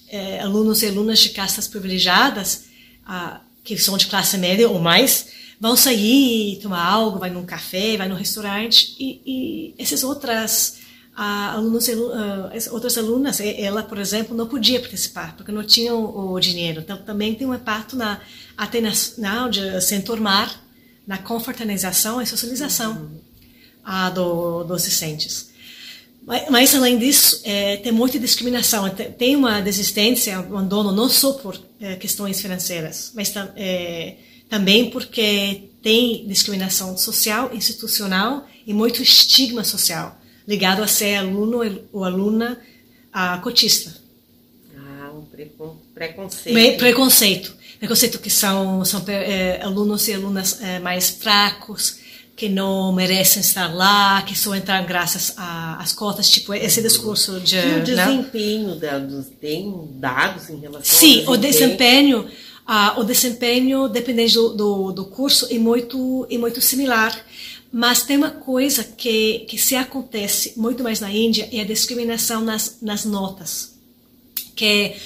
é, 0.09 0.41
alunos 0.41 0.83
e 0.83 0.87
alunas 0.87 1.19
de 1.19 1.31
castas 1.31 1.67
privilegiadas, 1.67 2.65
a, 3.05 3.41
que 3.65 3.77
são 3.77 3.97
de 3.97 4.07
classe 4.07 4.39
média 4.39 4.69
ou 4.69 4.79
mais, 4.79 5.27
vão 5.61 5.75
sair, 5.75 6.61
tomar 6.63 6.85
algo, 6.85 7.19
vai 7.19 7.31
num 7.31 7.45
café, 7.45 7.97
vai 7.97 8.09
num 8.09 8.15
restaurante, 8.15 8.95
e, 8.99 9.21
e 9.27 9.75
essas 9.79 10.05
outras 10.05 10.78
alunos, 11.21 11.89
uh, 11.89 12.73
outras 12.73 12.97
alunas, 12.97 13.41
ela, 13.41 13.83
por 13.83 13.99
exemplo, 13.99 14.37
não 14.37 14.47
podia 14.47 14.79
participar, 14.79 15.35
porque 15.37 15.51
não 15.51 15.65
tinha 15.65 15.93
o, 15.93 16.39
dinheiro. 16.39 16.81
Então, 16.81 16.97
também 16.99 17.35
tem 17.35 17.47
um 17.47 17.55
impacto 17.55 17.97
na, 17.97 18.21
até 18.57 18.81
na, 18.81 19.49
de 19.49 19.81
se 19.81 19.97
enturmar 19.97 20.63
na 21.05 21.19
confraternização 21.19 22.23
e 22.23 22.27
socialização 22.27 22.93
uhum. 22.93 23.21
uh, 23.85 24.15
do, 24.15 24.65
dos 24.65 24.85
discentes. 24.85 25.51
Mas, 26.25 26.49
mas, 26.51 26.75
além 26.75 26.97
disso, 26.99 27.41
é, 27.43 27.79
tem 27.79 27.91
muita 27.91 28.19
discriminação. 28.19 28.89
Tem 28.91 29.35
uma 29.35 29.61
desistência, 29.61 30.39
um 30.39 30.43
abandono, 30.43 30.93
não 30.93 31.09
só 31.09 31.33
por 31.33 31.59
é, 31.81 31.97
questões 31.97 32.41
financeiras, 32.41 33.11
mas 33.15 33.33
é, 33.57 34.15
também 34.49 34.91
porque 34.91 35.71
tem 35.83 36.29
discriminação 36.29 36.97
social, 36.97 37.51
institucional 37.53 38.47
e 38.65 38.73
muito 38.73 39.03
estigma 39.03 39.65
social 39.65 40.19
ligado 40.49 40.83
a 40.83 40.87
ser 40.87 41.17
aluno 41.17 41.61
ou 41.93 42.05
aluna 42.05 42.59
a 43.13 43.37
cotista. 43.39 43.95
Ah, 44.75 45.11
um 45.13 45.23
preconceito. 45.95 46.79
preconceito. 46.79 47.55
Preconceito 47.79 48.19
que 48.19 48.31
são, 48.31 48.83
são 48.85 49.05
é, 49.07 49.61
alunos 49.63 50.09
e 50.09 50.15
alunas 50.15 50.61
é, 50.63 50.79
mais 50.79 51.11
fracos, 51.11 51.99
que 52.35 52.49
não 52.49 52.93
merecem 52.93 53.41
estar 53.41 53.73
lá, 53.73 54.23
que 54.23 54.37
só 54.37 54.55
entram 54.55 54.85
graças 54.87 55.35
às 55.37 55.93
cotas, 55.93 56.31
tipo 56.31 56.55
esse 56.55 56.81
discurso 56.81 57.39
de... 57.41 57.57
E 57.57 57.81
o 57.81 57.85
desempenho 57.85 58.75
dados, 58.77 59.27
tem 59.41 59.89
dados 59.97 60.49
em 60.49 60.59
relação 60.61 60.99
Sim, 60.99 61.27
ao 61.27 61.37
desempenho? 61.37 62.21
o 62.21 62.25
desempenho... 62.25 62.49
Ah, 62.71 62.97
o 62.99 63.05
desempenho, 63.05 63.89
dependendo 63.89 64.51
do, 64.51 64.55
do, 64.55 64.93
do 64.93 65.05
curso, 65.07 65.49
é 65.51 65.59
muito, 65.59 66.27
é 66.31 66.37
muito 66.37 66.61
similar. 66.61 67.19
Mas 67.73 68.03
tem 68.03 68.17
uma 68.17 68.31
coisa 68.31 68.83
que, 68.83 69.41
que 69.41 69.59
se 69.59 69.77
acontece 69.77 70.55
muito 70.57 70.83
mais 70.83 71.01
na 71.01 71.13
Índia, 71.13 71.49
é 71.53 71.61
a 71.61 71.65
discriminação 71.65 72.43
nas, 72.43 72.79
nas 72.81 73.05
notas. 73.05 73.75
Que 74.57 74.97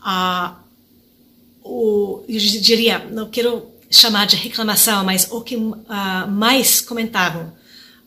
ah, 0.00 0.56
o, 1.62 2.24
eu 2.28 2.38
diria, 2.38 3.00
não 3.10 3.28
quero 3.28 3.66
chamar 3.90 4.26
de 4.26 4.36
reclamação, 4.36 5.04
mas 5.04 5.28
o 5.30 5.40
que 5.40 5.56
ah, 5.88 6.26
mais 6.26 6.80
comentavam 6.80 7.52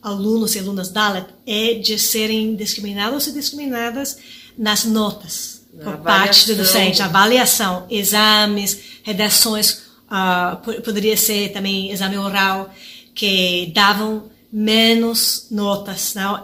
alunos 0.02 0.54
e 0.54 0.60
alunas 0.60 0.88
Dalit 0.88 1.26
é 1.46 1.74
de 1.74 1.98
serem 1.98 2.54
discriminados 2.54 3.26
e 3.26 3.32
discriminadas 3.32 4.16
nas 4.56 4.84
notas 4.84 5.62
por 5.72 5.94
avaliação. 5.94 6.04
parte 6.04 6.46
do 6.46 6.54
docente, 6.54 7.02
avaliação, 7.02 7.86
exames, 7.90 8.78
redações, 9.02 9.82
uh, 10.06 10.82
poderia 10.82 11.16
ser 11.16 11.52
também 11.52 11.90
exame 11.90 12.16
oral 12.16 12.72
que 13.16 13.72
davam 13.74 14.30
menos 14.52 15.48
notas, 15.50 16.14
não? 16.14 16.42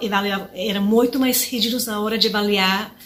eram 0.54 0.82
muito 0.82 1.20
mais 1.20 1.44
rígidos 1.44 1.86
na 1.86 2.00
hora 2.00 2.18
de 2.18 2.28
avaliar 2.28 2.96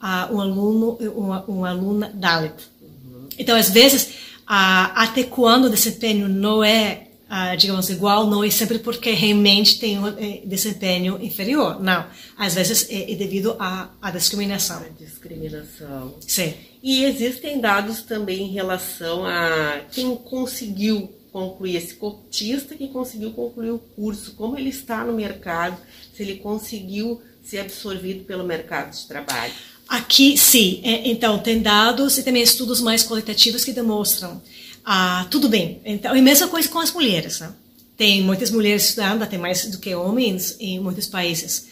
uh, 0.00 0.34
um 0.34 0.40
aluno, 0.40 0.96
uma, 1.14 1.44
uma 1.44 1.70
aluna 1.70 2.10
Dalit. 2.14 2.54
Uhum. 2.80 3.28
Então, 3.36 3.56
às 3.56 3.68
vezes, 3.68 4.04
uh, 4.42 4.94
até 4.94 5.24
quando 5.24 5.64
o 5.64 5.70
desempenho 5.70 6.28
não 6.28 6.62
é, 6.62 7.08
uh, 7.28 7.56
digamos, 7.56 7.90
igual, 7.90 8.28
não 8.28 8.44
é 8.44 8.50
sempre 8.50 8.78
porque 8.78 9.10
realmente 9.10 9.78
tem 9.80 9.98
um 9.98 10.06
eh, 10.06 10.42
desempenho 10.44 11.20
inferior, 11.20 11.82
não. 11.82 12.06
Às 12.38 12.54
vezes 12.54 12.88
é, 12.88 13.12
é 13.12 13.14
devido 13.16 13.56
à, 13.58 13.90
à 14.00 14.10
discriminação. 14.12 14.78
A 14.78 15.04
discriminação. 15.04 16.14
Sim. 16.20 16.54
E 16.80 17.04
existem 17.04 17.60
dados 17.60 18.02
também 18.02 18.42
em 18.42 18.52
relação 18.52 19.26
a 19.26 19.80
quem 19.90 20.14
conseguiu 20.14 21.10
concluir, 21.36 21.76
esse 21.76 21.94
cotista 21.94 22.74
que 22.74 22.88
conseguiu 22.88 23.30
concluir 23.32 23.70
o 23.70 23.78
curso, 23.78 24.32
como 24.32 24.58
ele 24.58 24.70
está 24.70 25.04
no 25.04 25.12
mercado, 25.12 25.76
se 26.14 26.22
ele 26.22 26.36
conseguiu 26.36 27.20
ser 27.44 27.58
absorvido 27.58 28.24
pelo 28.24 28.42
mercado 28.42 28.96
de 28.96 29.06
trabalho. 29.06 29.52
Aqui, 29.86 30.38
sim. 30.38 30.80
É, 30.82 31.06
então, 31.10 31.38
tem 31.38 31.60
dados 31.60 32.16
e 32.16 32.22
também 32.22 32.42
estudos 32.42 32.80
mais 32.80 33.04
qualitativos 33.04 33.66
que 33.66 33.72
demonstram. 33.72 34.40
Ah, 34.82 35.26
tudo 35.30 35.46
bem. 35.46 35.78
Então, 35.84 36.16
e 36.16 36.22
mesma 36.22 36.48
coisa 36.48 36.70
com 36.70 36.78
as 36.78 36.90
mulheres. 36.90 37.40
Né? 37.40 37.52
tem 37.96 38.22
muitas 38.22 38.50
mulheres 38.50 38.88
estudando, 38.88 39.22
até 39.22 39.38
mais 39.38 39.66
do 39.70 39.78
que 39.78 39.94
homens 39.94 40.56
em 40.58 40.80
muitos 40.80 41.06
países. 41.06 41.68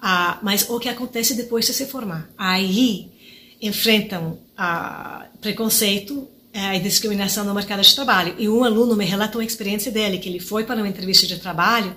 Ah, 0.00 0.38
mas 0.42 0.68
o 0.70 0.78
que 0.78 0.88
acontece 0.88 1.34
depois 1.34 1.66
de 1.66 1.72
se 1.72 1.86
formar? 1.86 2.30
Aí 2.38 3.10
enfrentam 3.60 4.38
ah, 4.56 5.26
preconceito 5.40 6.28
e 6.76 6.80
discriminação 6.80 7.44
no 7.44 7.54
mercado 7.54 7.82
de 7.82 7.94
trabalho. 7.94 8.34
E 8.38 8.48
um 8.48 8.64
aluno 8.64 8.96
me 8.96 9.04
relatou 9.04 9.40
a 9.40 9.44
experiência 9.44 9.92
dele, 9.92 10.18
que 10.18 10.28
ele 10.28 10.40
foi 10.40 10.64
para 10.64 10.76
uma 10.76 10.88
entrevista 10.88 11.26
de 11.26 11.38
trabalho 11.38 11.94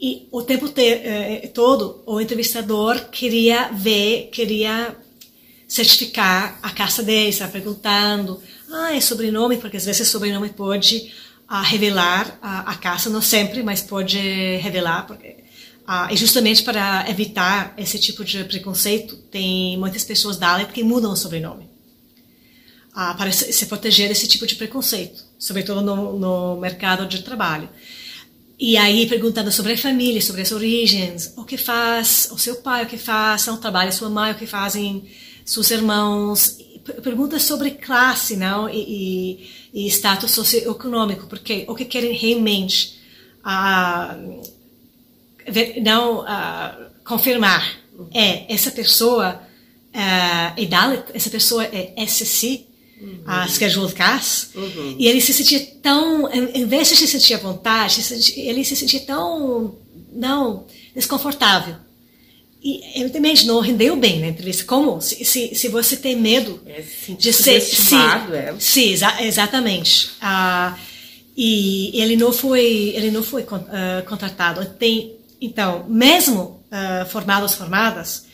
e 0.00 0.28
o 0.30 0.42
tempo 0.42 0.68
te, 0.68 0.82
eh, 0.82 1.50
todo 1.54 2.02
o 2.04 2.20
entrevistador 2.20 3.08
queria 3.10 3.70
ver, 3.72 4.28
queria 4.30 4.94
certificar 5.66 6.58
a 6.62 6.70
caça 6.70 7.02
dele, 7.02 7.30
estava 7.30 7.52
perguntando, 7.52 8.40
ah, 8.70 8.94
é 8.94 9.00
sobrenome, 9.00 9.56
porque 9.56 9.78
às 9.78 9.86
vezes 9.86 10.06
sobrenome 10.08 10.50
pode 10.50 11.12
ah, 11.48 11.62
revelar 11.62 12.38
a, 12.42 12.72
a 12.72 13.08
não 13.08 13.22
sempre, 13.22 13.62
mas 13.62 13.80
pode 13.80 14.18
revelar, 14.56 15.06
porque 15.06 15.36
ah, 15.86 16.08
e 16.12 16.16
justamente 16.16 16.62
para 16.62 17.08
evitar 17.08 17.72
esse 17.78 17.98
tipo 17.98 18.24
de 18.24 18.44
preconceito, 18.44 19.16
tem 19.30 19.78
muitas 19.78 20.04
pessoas 20.04 20.36
da 20.36 20.48
área 20.48 20.66
que 20.66 20.82
mudam 20.82 21.12
o 21.12 21.16
sobrenome. 21.16 21.75
Ah, 22.98 23.12
para 23.12 23.30
se 23.30 23.66
proteger 23.66 24.08
desse 24.08 24.26
tipo 24.26 24.46
de 24.46 24.54
preconceito, 24.54 25.22
sobretudo 25.38 25.82
no, 25.82 26.18
no 26.18 26.56
mercado 26.56 27.06
de 27.06 27.22
trabalho. 27.22 27.68
E 28.58 28.74
aí 28.78 29.06
perguntando 29.06 29.52
sobre 29.52 29.74
a 29.74 29.76
família, 29.76 30.22
sobre 30.22 30.40
as 30.40 30.50
origens, 30.50 31.34
o 31.36 31.44
que 31.44 31.58
faz 31.58 32.26
o 32.32 32.38
seu 32.38 32.56
pai, 32.56 32.84
o 32.84 32.86
que 32.86 32.96
faz 32.96 33.46
o 33.48 33.58
trabalho, 33.58 33.92
sua 33.92 34.08
mãe, 34.08 34.32
o 34.32 34.34
que 34.34 34.46
fazem 34.46 35.10
seus 35.44 35.70
irmãos. 35.70 36.56
Perguntas 37.02 37.42
sobre 37.42 37.72
classe 37.72 38.34
não? 38.34 38.66
E, 38.66 39.50
e, 39.74 39.84
e 39.84 39.86
status 39.88 40.30
socioeconômico, 40.30 41.26
porque 41.26 41.66
o 41.68 41.74
que 41.74 41.84
querem 41.84 42.16
realmente 42.16 42.98
ah, 43.44 44.16
não 45.82 46.20
uh, 46.20 46.90
confirmar 47.04 47.78
é 48.14 48.50
essa 48.50 48.70
pessoa 48.70 49.42
é 49.92 50.66
Dalit, 50.66 51.04
essa 51.14 51.30
pessoa 51.30 51.64
é 51.64 52.06
SC, 52.06 52.65
uhum. 53.00 53.22
a 53.26 53.46
Scheduled 53.48 53.94
Caste, 53.94 54.56
uhum. 54.56 54.96
e 54.98 55.06
ele 55.06 55.20
se 55.20 55.32
sentia 55.32 55.60
tão, 55.82 56.30
em 56.32 56.66
vez 56.66 56.88
de 56.88 56.96
se 56.96 57.06
sentir 57.06 57.34
à 57.34 57.38
vontade, 57.38 58.00
ele 58.36 58.64
se 58.64 58.76
sentia 58.76 59.00
tão, 59.00 59.76
não, 60.12 60.66
desconfortável. 60.94 61.76
E 62.62 63.00
ele 63.00 63.10
também 63.10 63.32
não 63.44 63.60
rendeu 63.60 63.94
bem 63.94 64.18
na 64.18 64.26
entrevista. 64.26 64.64
Como? 64.64 65.00
Se, 65.00 65.24
se, 65.24 65.54
se 65.54 65.68
você 65.68 65.96
tem 65.96 66.16
medo 66.16 66.60
é, 66.66 66.82
de 67.16 67.32
ser. 67.32 67.60
Sim, 67.60 67.96
é. 68.32 68.54
sim 68.58 68.90
exa 68.90 69.22
exatamente. 69.22 70.06
Uh, 70.20 70.76
e 71.36 72.00
ele 72.00 72.16
não 72.16 72.32
foi, 72.32 72.92
ele 72.96 73.12
não 73.12 73.22
foi 73.22 73.42
uh, 73.42 74.04
contratado. 74.08 74.64
Tem 74.78 75.16
então, 75.40 75.84
mesmo 75.88 76.60
uh, 76.72 77.06
formados, 77.08 77.54
formadas, 77.54 78.25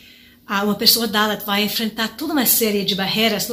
uma 0.60 0.74
pessoa 0.74 1.08
Dalit 1.08 1.44
vai 1.46 1.64
enfrentar 1.64 2.16
toda 2.16 2.34
uma 2.34 2.44
série 2.44 2.84
de 2.84 2.94
barreiras, 2.94 3.48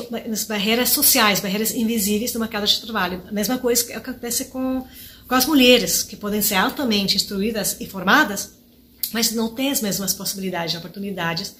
barreiras 0.47 0.89
sociais, 0.89 1.39
barreiras 1.39 1.73
invisíveis 1.73 2.33
no 2.33 2.39
mercado 2.41 2.67
de 2.67 2.81
trabalho. 2.81 3.23
A 3.27 3.31
mesma 3.31 3.57
coisa 3.57 3.85
que 3.85 3.93
acontece 3.93 4.45
com, 4.45 4.85
com 5.27 5.35
as 5.35 5.45
mulheres, 5.45 6.03
que 6.03 6.17
podem 6.17 6.41
ser 6.41 6.55
altamente 6.55 7.15
instruídas 7.15 7.77
e 7.79 7.87
formadas, 7.87 8.53
mas 9.13 9.31
não 9.31 9.47
têm 9.49 9.71
as 9.71 9.81
mesmas 9.81 10.13
possibilidades, 10.13 10.75
oportunidades 10.75 11.55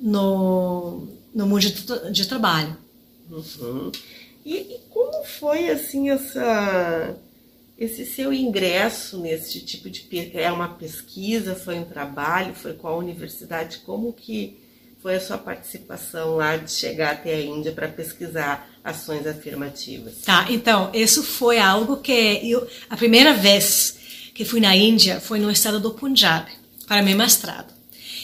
no, 0.00 1.08
no 1.34 1.46
mundo 1.46 1.60
de, 1.60 2.10
de 2.12 2.26
trabalho. 2.26 2.76
Uhum. 3.30 3.92
E, 4.44 4.56
e 4.56 4.80
como 4.88 5.24
foi 5.24 5.68
assim 5.68 6.10
essa 6.10 7.16
esse 7.80 8.04
seu 8.04 8.30
ingresso 8.30 9.18
nesse 9.18 9.58
tipo 9.60 9.88
de 9.88 10.06
é 10.34 10.52
uma 10.52 10.68
pesquisa, 10.68 11.54
foi 11.54 11.78
um 11.78 11.84
trabalho, 11.84 12.54
foi 12.54 12.74
com 12.74 12.86
a 12.86 12.94
universidade, 12.94 13.78
como 13.86 14.12
que 14.12 14.59
foi 15.02 15.16
a 15.16 15.20
sua 15.20 15.38
participação 15.38 16.36
lá 16.36 16.56
de 16.56 16.70
chegar 16.70 17.12
até 17.12 17.34
a 17.34 17.40
Índia 17.40 17.72
para 17.72 17.88
pesquisar 17.88 18.68
ações 18.84 19.26
afirmativas? 19.26 20.14
Tá, 20.24 20.46
então, 20.50 20.90
isso 20.92 21.22
foi 21.22 21.58
algo 21.58 21.98
que 21.98 22.12
eu 22.12 22.66
a 22.88 22.96
primeira 22.96 23.32
vez 23.34 23.98
que 24.34 24.44
fui 24.44 24.60
na 24.60 24.76
Índia 24.76 25.20
foi 25.20 25.38
no 25.38 25.50
estado 25.50 25.80
do 25.80 25.92
Punjab 25.92 26.50
para 26.86 27.02
meu 27.02 27.16
mestrado. 27.16 27.72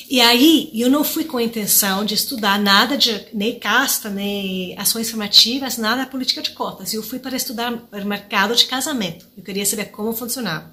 E 0.09 0.21
aí 0.21 0.71
eu 0.73 0.89
não 0.89 1.03
fui 1.03 1.25
com 1.25 1.37
a 1.37 1.43
intenção 1.43 2.05
de 2.05 2.15
estudar 2.15 2.61
nada 2.61 2.97
de 2.97 3.27
nem 3.33 3.59
casta, 3.59 4.09
nem 4.09 4.79
ações 4.79 5.11
formativas, 5.11 5.79
nada 5.79 6.03
da 6.03 6.07
política 6.09 6.41
de 6.41 6.51
cotas. 6.51 6.95
Eu 6.95 7.03
fui 7.03 7.19
para 7.19 7.37
estudar 7.37 7.73
o 7.73 8.05
mercado 8.05 8.55
de 8.55 8.67
casamento. 8.67 9.27
Eu 9.37 9.43
queria 9.43 9.67
saber 9.67 9.87
como 9.87 10.13
funcionava. 10.13 10.73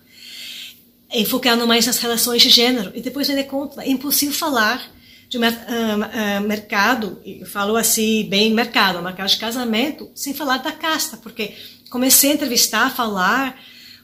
Enfocando 1.12 1.66
mais 1.66 1.88
nas 1.88 1.98
relações 1.98 2.42
de 2.42 2.50
gênero. 2.50 2.92
E 2.94 3.02
depois 3.02 3.28
me 3.28 3.36
dei 3.36 3.44
conta, 3.44 3.82
é 3.82 3.90
impossível 3.90 4.36
falar 4.36 4.92
de 5.34 5.38
uh, 5.38 5.42
uh, 5.42 6.48
mercado, 6.48 7.20
eu 7.26 7.46
falo 7.48 7.76
assim, 7.76 8.28
bem 8.30 8.54
mercado, 8.54 9.02
mercado 9.02 9.30
de 9.30 9.38
casamento, 9.38 10.12
sem 10.14 10.32
falar 10.34 10.58
da 10.58 10.72
casta, 10.72 11.18
porque 11.18 11.54
comecei 11.90 12.32
a 12.32 12.34
entrevistar, 12.36 12.86
a 12.86 12.90
falar 12.92 13.60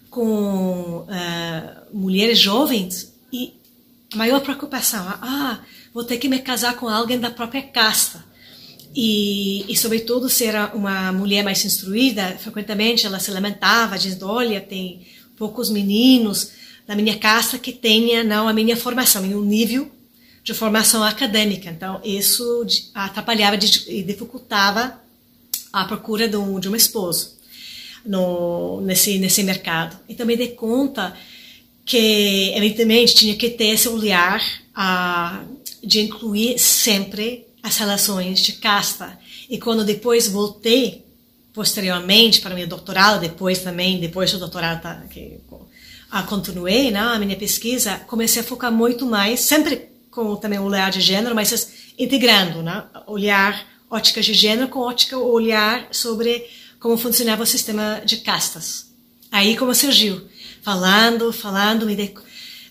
com 0.10 1.06
uh, 1.08 1.08
mulheres 1.94 2.40
jovens 2.40 3.14
e 3.32 3.54
a 4.12 4.18
maior 4.18 4.42
preocupação, 4.42 5.06
ah, 5.08 5.60
vou 5.94 6.04
ter 6.04 6.18
que 6.18 6.28
me 6.28 6.40
casar 6.40 6.76
com 6.76 6.90
alguém 6.90 7.20
da 7.20 7.30
própria 7.30 7.62
casta. 7.62 8.26
E, 8.96 9.72
e 9.72 9.78
sobretudo, 9.78 10.28
ser 10.28 10.56
uma 10.74 11.12
mulher 11.12 11.44
mais 11.44 11.64
instruída, 11.64 12.40
frequentemente 12.40 13.06
ela 13.06 13.20
se 13.20 13.30
lamentava, 13.30 14.00
dizendo, 14.00 14.28
olha, 14.28 14.60
tem 14.60 15.06
poucos 15.38 15.70
meninos 15.70 16.54
da 16.88 16.96
minha 16.96 17.20
casta 17.20 17.60
que 17.60 17.72
tenha 17.72 18.24
não 18.24 18.48
a 18.48 18.54
minha 18.54 18.76
formação, 18.76 19.24
em 19.24 19.36
um 19.36 19.44
nível 19.44 19.92
de 20.50 20.54
formação 20.56 21.04
acadêmica. 21.04 21.70
Então, 21.70 22.02
isso 22.04 22.66
atrapalhava 22.96 23.56
e 23.56 24.04
dificultava 24.04 25.00
a 25.72 25.86
procura 25.86 26.28
de 26.28 26.36
um, 26.36 26.60
de 26.60 26.68
um 26.68 26.76
esposo 26.76 27.38
no, 28.04 28.82
nesse, 28.82 29.20
nesse 29.20 29.44
mercado. 29.44 29.96
E 30.10 30.16
também 30.16 30.36
dei 30.36 30.50
conta 30.50 31.16
que 31.86 32.52
evidentemente 32.56 33.14
tinha 33.14 33.36
que 33.36 33.52
ter 33.52 33.68
esse 33.76 33.88
olhar 33.88 34.42
uh, 34.76 35.46
de 35.84 36.02
incluir 36.02 36.58
sempre 36.58 37.46
as 37.62 37.78
relações 37.78 38.40
de 38.40 38.54
casta. 38.54 39.20
E 39.48 39.60
quando 39.60 39.86
depois 39.86 40.28
voltei 40.28 41.06
posteriormente 41.54 42.42
para 42.42 42.56
meu 42.56 42.66
doutorado, 42.66 43.22
depois 43.22 43.60
também, 43.60 44.00
depois 44.00 44.32
do 44.32 44.40
doutorado 44.40 44.82
tá, 44.82 45.04
que 45.12 45.38
uh, 45.52 46.24
continuei 46.28 46.90
né, 46.90 47.02
a 47.02 47.20
minha 47.20 47.36
pesquisa, 47.36 47.98
comecei 48.08 48.42
a 48.42 48.46
focar 48.46 48.72
muito 48.72 49.06
mais, 49.06 49.42
sempre 49.42 49.89
com 50.20 50.36
também 50.36 50.60
o 50.60 50.64
olhar 50.64 50.92
de 50.92 51.00
gênero, 51.00 51.34
mas 51.34 51.94
integrando, 51.98 52.62
né, 52.62 52.84
olhar 53.08 53.66
ótica 53.90 54.22
de 54.22 54.34
gênero 54.34 54.68
com 54.68 54.82
ótica 54.82 55.18
olhar 55.18 55.88
sobre 55.92 56.46
como 56.78 56.98
funcionava 56.98 57.44
o 57.44 57.46
sistema 57.46 58.02
de 58.04 58.18
castas. 58.18 58.92
Aí 59.32 59.56
como 59.56 59.74
surgiu 59.74 60.22
falando, 60.62 61.32
falando, 61.32 61.86
me 61.86 61.96
dei, 61.96 62.14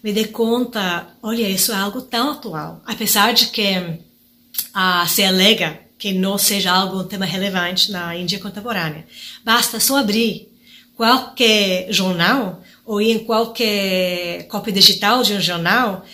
me 0.04 0.12
dei 0.12 0.26
conta, 0.26 1.08
olha, 1.22 1.48
isso 1.48 1.72
é 1.72 1.76
algo 1.76 2.02
tão 2.02 2.32
atual. 2.32 2.82
Apesar 2.84 3.32
de 3.32 3.46
que 3.46 3.98
ah, 4.74 5.06
se 5.08 5.24
alega 5.24 5.80
que 5.98 6.12
não 6.12 6.36
seja 6.36 6.70
algo 6.70 7.00
um 7.00 7.08
tema 7.08 7.24
relevante 7.24 7.90
na 7.90 8.14
Índia 8.14 8.38
contemporânea. 8.38 9.06
Basta 9.42 9.80
só 9.80 9.96
abrir 9.96 10.48
qualquer 10.94 11.90
jornal 11.92 12.62
ou 12.84 13.00
ir 13.00 13.12
em 13.12 13.18
qualquer 13.20 14.46
cópia 14.48 14.72
digital 14.72 15.22
de 15.22 15.32
um 15.32 15.40
jornal 15.40 16.04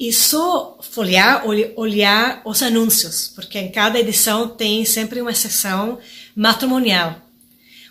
e 0.00 0.12
só 0.12 0.78
folhear, 0.80 1.44
olhar 1.76 2.42
os 2.44 2.62
anúncios, 2.62 3.30
porque 3.34 3.58
em 3.58 3.70
cada 3.70 4.00
edição 4.00 4.48
tem 4.48 4.84
sempre 4.84 5.20
uma 5.20 5.34
seção 5.34 5.98
matrimonial 6.34 7.20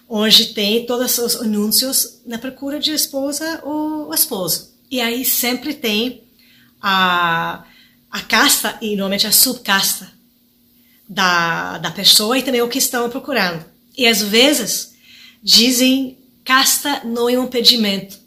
onde 0.10 0.48
tem 0.48 0.88
todos 0.88 1.20
os 1.20 1.36
anúncios 1.36 2.20
na 2.26 2.40
procura 2.40 2.80
de 2.80 2.92
esposa 2.92 3.62
ou 3.64 4.12
esposo. 4.12 4.74
E 4.90 5.00
aí 5.00 5.24
sempre 5.24 5.76
tem 5.76 6.24
a, 6.82 7.64
a 8.10 8.22
casta 8.22 8.76
e 8.82 8.96
normalmente 8.96 9.28
a 9.28 9.32
subcasta 9.32 10.12
da, 11.08 11.78
da 11.78 11.92
pessoa 11.92 12.40
e 12.40 12.42
também 12.42 12.62
o 12.64 12.68
que 12.68 12.80
estão 12.80 13.08
procurando. 13.08 13.64
E 13.96 14.08
às 14.08 14.24
vezes 14.24 14.96
dizem 15.44 16.18
casta 16.44 17.04
não 17.06 17.30
é 17.30 17.38
um 17.38 17.44
impedimento. 17.44 18.19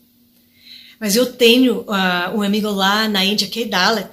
Mas 1.03 1.17
eu 1.17 1.33
tenho 1.33 1.81
uh, 1.81 2.39
um 2.39 2.43
amigo 2.43 2.71
lá 2.71 3.09
na 3.09 3.25
Índia 3.25 3.49
que 3.49 3.65
é 3.65 3.67
Dalit, 3.67 4.09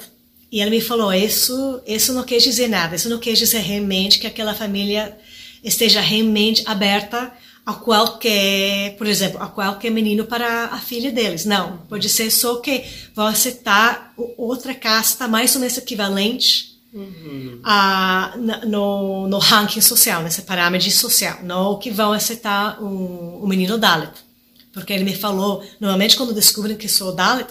e 0.52 0.60
ele 0.60 0.71
me 0.71 0.82
falou: 0.82 1.13
isso, 1.13 1.80
isso 1.86 2.12
não 2.13 2.23
quer 2.23 2.39
dizer 2.39 2.67
nada, 2.67 2.95
isso 2.95 3.08
não 3.08 3.19
quer 3.19 3.34
dizer 3.34 3.60
realmente 3.60 4.17
que 4.17 4.25
aquela 4.25 4.56
família 4.56 5.15
esteja 5.63 6.02
realmente 6.02 6.63
aberta 6.65 7.32
a 7.63 7.73
qualquer, 7.73 8.95
por 8.97 9.06
exemplo, 9.06 9.39
a 9.39 9.45
qualquer 9.45 9.91
menino 9.91 10.25
para 10.25 10.65
a 10.65 10.80
filha 10.80 11.12
deles. 11.12 11.45
Não, 11.45 11.78
pode 11.88 12.10
ser 12.10 12.32
só 12.32 12.56
que 12.56 12.84
você 13.13 13.52
tá 13.52 14.12
outra 14.36 14.73
casta 14.73 15.28
mais 15.28 15.54
ou 15.54 15.62
menos 15.62 15.78
equivalente 15.78 16.75
uhum. 16.91 17.60
a, 17.63 18.34
no, 18.65 19.28
no 19.28 19.38
ranking 19.38 19.82
social, 19.82 20.23
nesse 20.23 20.41
parâmetro 20.41 20.89
social, 20.89 21.38
não 21.43 21.78
que 21.78 21.91
vão 21.91 22.13
aceitar 22.13 22.82
um, 22.82 23.43
um 23.43 23.47
menino 23.47 23.78
Dalit. 23.78 24.28
Porque 24.74 24.94
ele 24.94 25.04
me 25.04 25.16
falou, 25.16 25.64
normalmente 25.80 26.16
quando 26.16 26.34
descobrem 26.34 26.78
que 26.78 26.88
sou 26.88 27.12
Dalit, 27.14 27.50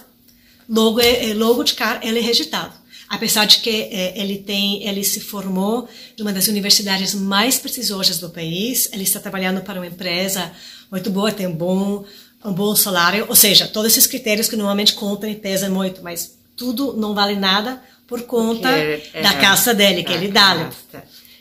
logo, 0.69 1.01
é, 1.01 1.31
é, 1.31 1.35
logo 1.35 1.65
de 1.65 1.75
cara 1.75 2.01
ele 2.03 2.19
é 2.19 2.23
rejeitado. 2.23 2.73
Apesar 3.09 3.47
de 3.47 3.61
que 3.61 3.71
é, 3.71 4.21
ele 4.21 4.39
tem, 4.39 4.87
ele 4.87 5.03
se 5.03 5.21
formou 5.21 5.89
em 6.17 6.23
uma 6.23 6.33
das 6.33 6.47
universidades 6.47 7.15
mais 7.15 7.59
prestigiosas 7.59 8.19
do 8.19 8.29
país, 8.29 8.89
ele 8.93 9.03
está 9.03 9.19
trabalhando 9.19 9.63
para 9.63 9.81
uma 9.81 9.87
empresa 9.87 10.53
muito 10.91 11.11
boa, 11.11 11.33
tem 11.33 11.47
um 11.47 11.55
bom, 11.55 12.05
um 12.45 12.53
bom 12.53 12.77
salário, 12.77 13.27
ou 13.29 13.35
seja, 13.35 13.67
todos 13.67 13.93
esses 13.93 14.07
critérios 14.07 14.49
que 14.49 14.57
normalmente 14.57 14.95
contam 14.95 15.29
e 15.29 15.35
pesam 15.35 15.71
muito, 15.71 16.03
mas 16.03 16.37
tudo 16.55 16.95
não 16.95 17.15
vale 17.15 17.35
nada 17.35 17.83
por 18.07 18.23
conta 18.23 18.69
é, 18.71 19.23
da 19.23 19.35
caça 19.35 19.75
dele, 19.75 20.03
que 20.03 20.13
ele 20.13 20.29
dá. 20.29 20.71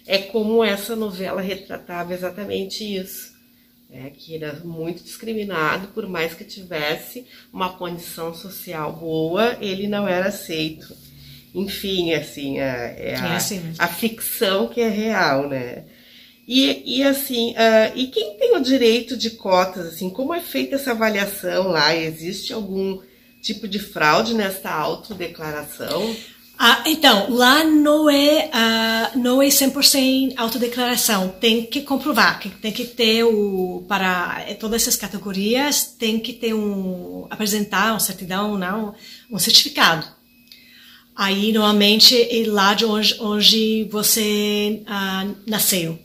É 0.05 0.19
como 0.19 0.63
essa 0.63 0.95
novela 0.95 1.41
retratava 1.41 2.13
exatamente 2.13 2.83
isso. 2.83 3.36
É, 3.89 4.09
que 4.09 4.35
era 4.35 4.53
muito 4.65 5.01
discriminado, 5.01 5.87
por 5.87 6.09
mais 6.09 6.33
que 6.33 6.43
tivesse 6.43 7.25
uma 7.53 7.77
condição 7.77 8.33
social 8.33 8.91
boa, 8.91 9.57
ele 9.61 9.87
não 9.87 10.05
era 10.05 10.27
aceito. 10.27 10.93
Enfim, 11.55 12.13
assim, 12.13 12.59
é, 12.59 12.95
é 13.13 13.15
a, 13.15 13.37
assim 13.37 13.73
a, 13.79 13.87
ficção 13.87 14.67
que 14.67 14.81
é 14.81 14.89
real, 14.89 15.47
né? 15.47 15.85
E, 16.47 16.97
e 16.99 17.03
assim, 17.03 17.51
uh, 17.51 17.97
e 17.97 18.07
quem 18.07 18.37
tem 18.37 18.55
o 18.55 18.61
direito 18.61 19.17
de 19.17 19.31
cotas, 19.31 19.85
assim, 19.87 20.09
como 20.09 20.33
é 20.33 20.39
feita 20.39 20.75
essa 20.75 20.91
avaliação 20.91 21.67
lá? 21.67 21.95
Existe 21.95 22.53
algum 22.53 23.01
tipo 23.41 23.67
de 23.67 23.79
fraude 23.79 24.33
nessa 24.33 24.69
autodeclaração? 24.69 26.15
Ah, 26.59 26.83
então, 26.87 27.29
lá 27.29 27.63
não 27.63 28.09
é, 28.09 28.49
uh, 28.49 29.19
não 29.19 29.39
é 29.39 29.47
100% 29.47 30.33
autodeclaração. 30.37 31.29
Tem 31.39 31.63
que 31.63 31.81
comprovar, 31.81 32.39
que 32.39 32.49
tem 32.49 32.71
que 32.71 32.83
ter 32.83 33.23
o, 33.23 33.85
para 33.87 34.43
todas 34.59 34.81
essas 34.81 34.95
categorias, 34.95 35.85
tem 35.85 36.19
que 36.19 36.33
ter 36.33 36.55
um, 36.55 37.27
apresentar 37.29 37.91
uma 37.91 37.99
certidão, 37.99 38.57
não, 38.57 38.95
um 39.29 39.37
certificado. 39.37 40.07
Aí, 41.15 41.51
normalmente, 41.51 42.15
é 42.15 42.43
lá 42.47 42.73
de 42.73 42.85
onde, 42.85 43.15
onde 43.19 43.87
você 43.91 44.81
uh, 44.81 45.35
nasceu. 45.45 45.99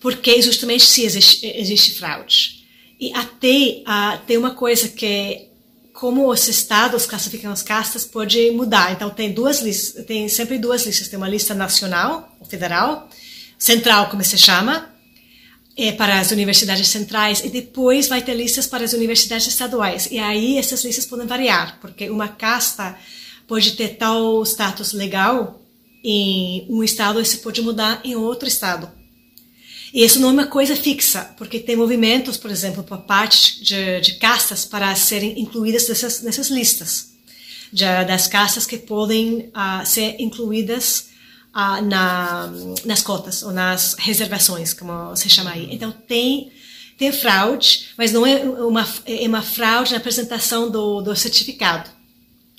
Porque 0.00 0.40
justamente 0.40 0.84
se 0.84 1.04
existe, 1.04 1.46
existe 1.46 1.92
fraude. 1.92 2.64
E 2.98 3.12
até 3.12 3.82
uh, 3.86 4.20
tem 4.26 4.38
uma 4.38 4.54
coisa 4.54 4.88
que 4.88 5.49
como 6.00 6.30
os 6.30 6.48
estados 6.48 7.04
classificam 7.04 7.52
as 7.52 7.62
castas 7.62 8.06
pode 8.06 8.50
mudar. 8.52 8.90
Então 8.90 9.10
tem 9.10 9.30
duas 9.30 9.60
listas, 9.60 10.02
tem 10.06 10.30
sempre 10.30 10.56
duas 10.56 10.86
listas. 10.86 11.08
Tem 11.08 11.18
uma 11.18 11.28
lista 11.28 11.52
nacional, 11.52 12.34
federal, 12.48 13.06
central, 13.58 14.08
como 14.08 14.24
se 14.24 14.38
chama, 14.38 14.90
é, 15.76 15.92
para 15.92 16.18
as 16.18 16.30
universidades 16.30 16.88
centrais, 16.88 17.44
e 17.44 17.50
depois 17.50 18.08
vai 18.08 18.22
ter 18.22 18.32
listas 18.32 18.66
para 18.66 18.82
as 18.82 18.94
universidades 18.94 19.46
estaduais. 19.46 20.08
E 20.10 20.18
aí 20.18 20.56
essas 20.56 20.82
listas 20.82 21.04
podem 21.04 21.26
variar, 21.26 21.78
porque 21.82 22.08
uma 22.08 22.28
casta 22.28 22.96
pode 23.46 23.72
ter 23.72 23.96
tal 23.98 24.42
status 24.46 24.94
legal 24.94 25.60
em 26.02 26.66
um 26.70 26.82
estado 26.82 27.20
e 27.20 27.26
se 27.26 27.36
pode 27.40 27.60
mudar 27.60 28.00
em 28.02 28.16
outro 28.16 28.48
estado. 28.48 28.90
E 29.92 30.04
isso 30.04 30.20
não 30.20 30.28
é 30.28 30.32
uma 30.32 30.46
coisa 30.46 30.76
fixa, 30.76 31.34
porque 31.36 31.58
tem 31.58 31.74
movimentos, 31.74 32.36
por 32.36 32.50
exemplo, 32.50 32.82
por 32.82 32.98
parte 32.98 33.62
de, 33.62 34.00
de 34.00 34.14
castas 34.14 34.64
para 34.64 34.94
serem 34.94 35.40
incluídas 35.40 35.88
nessas, 35.88 36.22
nessas 36.22 36.48
listas, 36.48 37.10
de, 37.72 37.84
das 38.04 38.26
castas 38.26 38.66
que 38.66 38.78
podem 38.78 39.50
uh, 39.50 39.84
ser 39.84 40.16
incluídas 40.20 41.08
uh, 41.54 41.82
na, 41.84 42.52
nas 42.84 43.02
cotas 43.02 43.42
ou 43.42 43.50
nas 43.50 43.94
reservações, 43.98 44.72
como 44.72 45.14
se 45.16 45.28
chama 45.28 45.50
aí. 45.50 45.68
Então 45.72 45.90
tem 45.90 46.52
tem 46.96 47.12
fraude, 47.12 47.88
mas 47.96 48.12
não 48.12 48.26
é 48.26 48.44
uma 48.44 48.86
é 49.06 49.26
uma 49.26 49.40
fraude 49.40 49.92
na 49.92 49.96
apresentação 49.96 50.70
do, 50.70 51.00
do 51.00 51.16
certificado. 51.16 51.88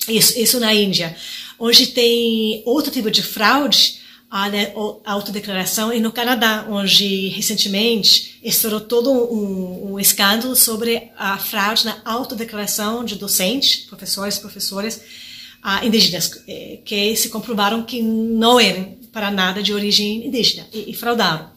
Isso, 0.08 0.36
isso 0.36 0.58
na 0.58 0.74
Índia. 0.74 1.16
Hoje 1.58 1.86
tem 1.86 2.60
outro 2.66 2.90
tipo 2.90 3.08
de 3.08 3.22
fraude 3.22 4.01
a, 4.32 4.48
né, 4.48 4.72
a 5.04 5.12
autodeclaração 5.12 5.92
e 5.92 6.00
no 6.00 6.10
Canadá, 6.10 6.66
onde 6.66 7.28
recentemente 7.28 8.38
estourou 8.42 8.80
todo 8.80 9.12
um, 9.12 9.92
um, 9.92 10.00
escândalo 10.00 10.56
sobre 10.56 11.10
a 11.18 11.36
fraude 11.36 11.84
na 11.84 12.00
autodeclaração 12.02 13.04
de 13.04 13.16
docentes, 13.16 13.84
professores, 13.84 14.38
professoras 14.38 15.02
indígenas, 15.82 16.42
eh, 16.48 16.78
que 16.82 17.14
se 17.14 17.28
comprovaram 17.28 17.82
que 17.82 18.00
não 18.00 18.58
eram 18.58 18.96
para 19.12 19.30
nada 19.30 19.62
de 19.62 19.74
origem 19.74 20.26
indígena 20.26 20.66
e, 20.72 20.90
e 20.90 20.94
fraudaram 20.94 21.50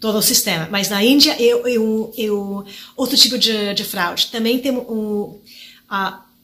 todo 0.00 0.16
o 0.16 0.22
sistema. 0.22 0.66
Mas 0.70 0.88
na 0.88 1.04
Índia, 1.04 1.36
eu, 1.38 1.68
eu, 1.68 2.14
eu 2.16 2.64
outro 2.96 3.14
tipo 3.14 3.36
de, 3.38 3.74
de 3.74 3.84
fraude. 3.84 4.28
Também 4.28 4.58
tem 4.58 4.72
um, 4.72 5.38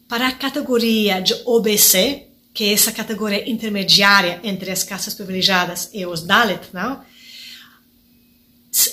para 0.07 0.29
a 0.29 0.33
categoria 0.33 1.18
de 1.20 1.35
OBC, 1.46 2.28
que 2.59 2.64
é 2.64 2.73
essa 2.73 2.90
categoria 2.90 3.49
intermediária 3.49 4.40
entre 4.42 4.73
as 4.73 4.83
castas 4.83 5.14
privilegiadas 5.14 5.90
e 5.94 6.05
os 6.05 6.25
Dalit, 6.25 6.62
não? 6.73 7.01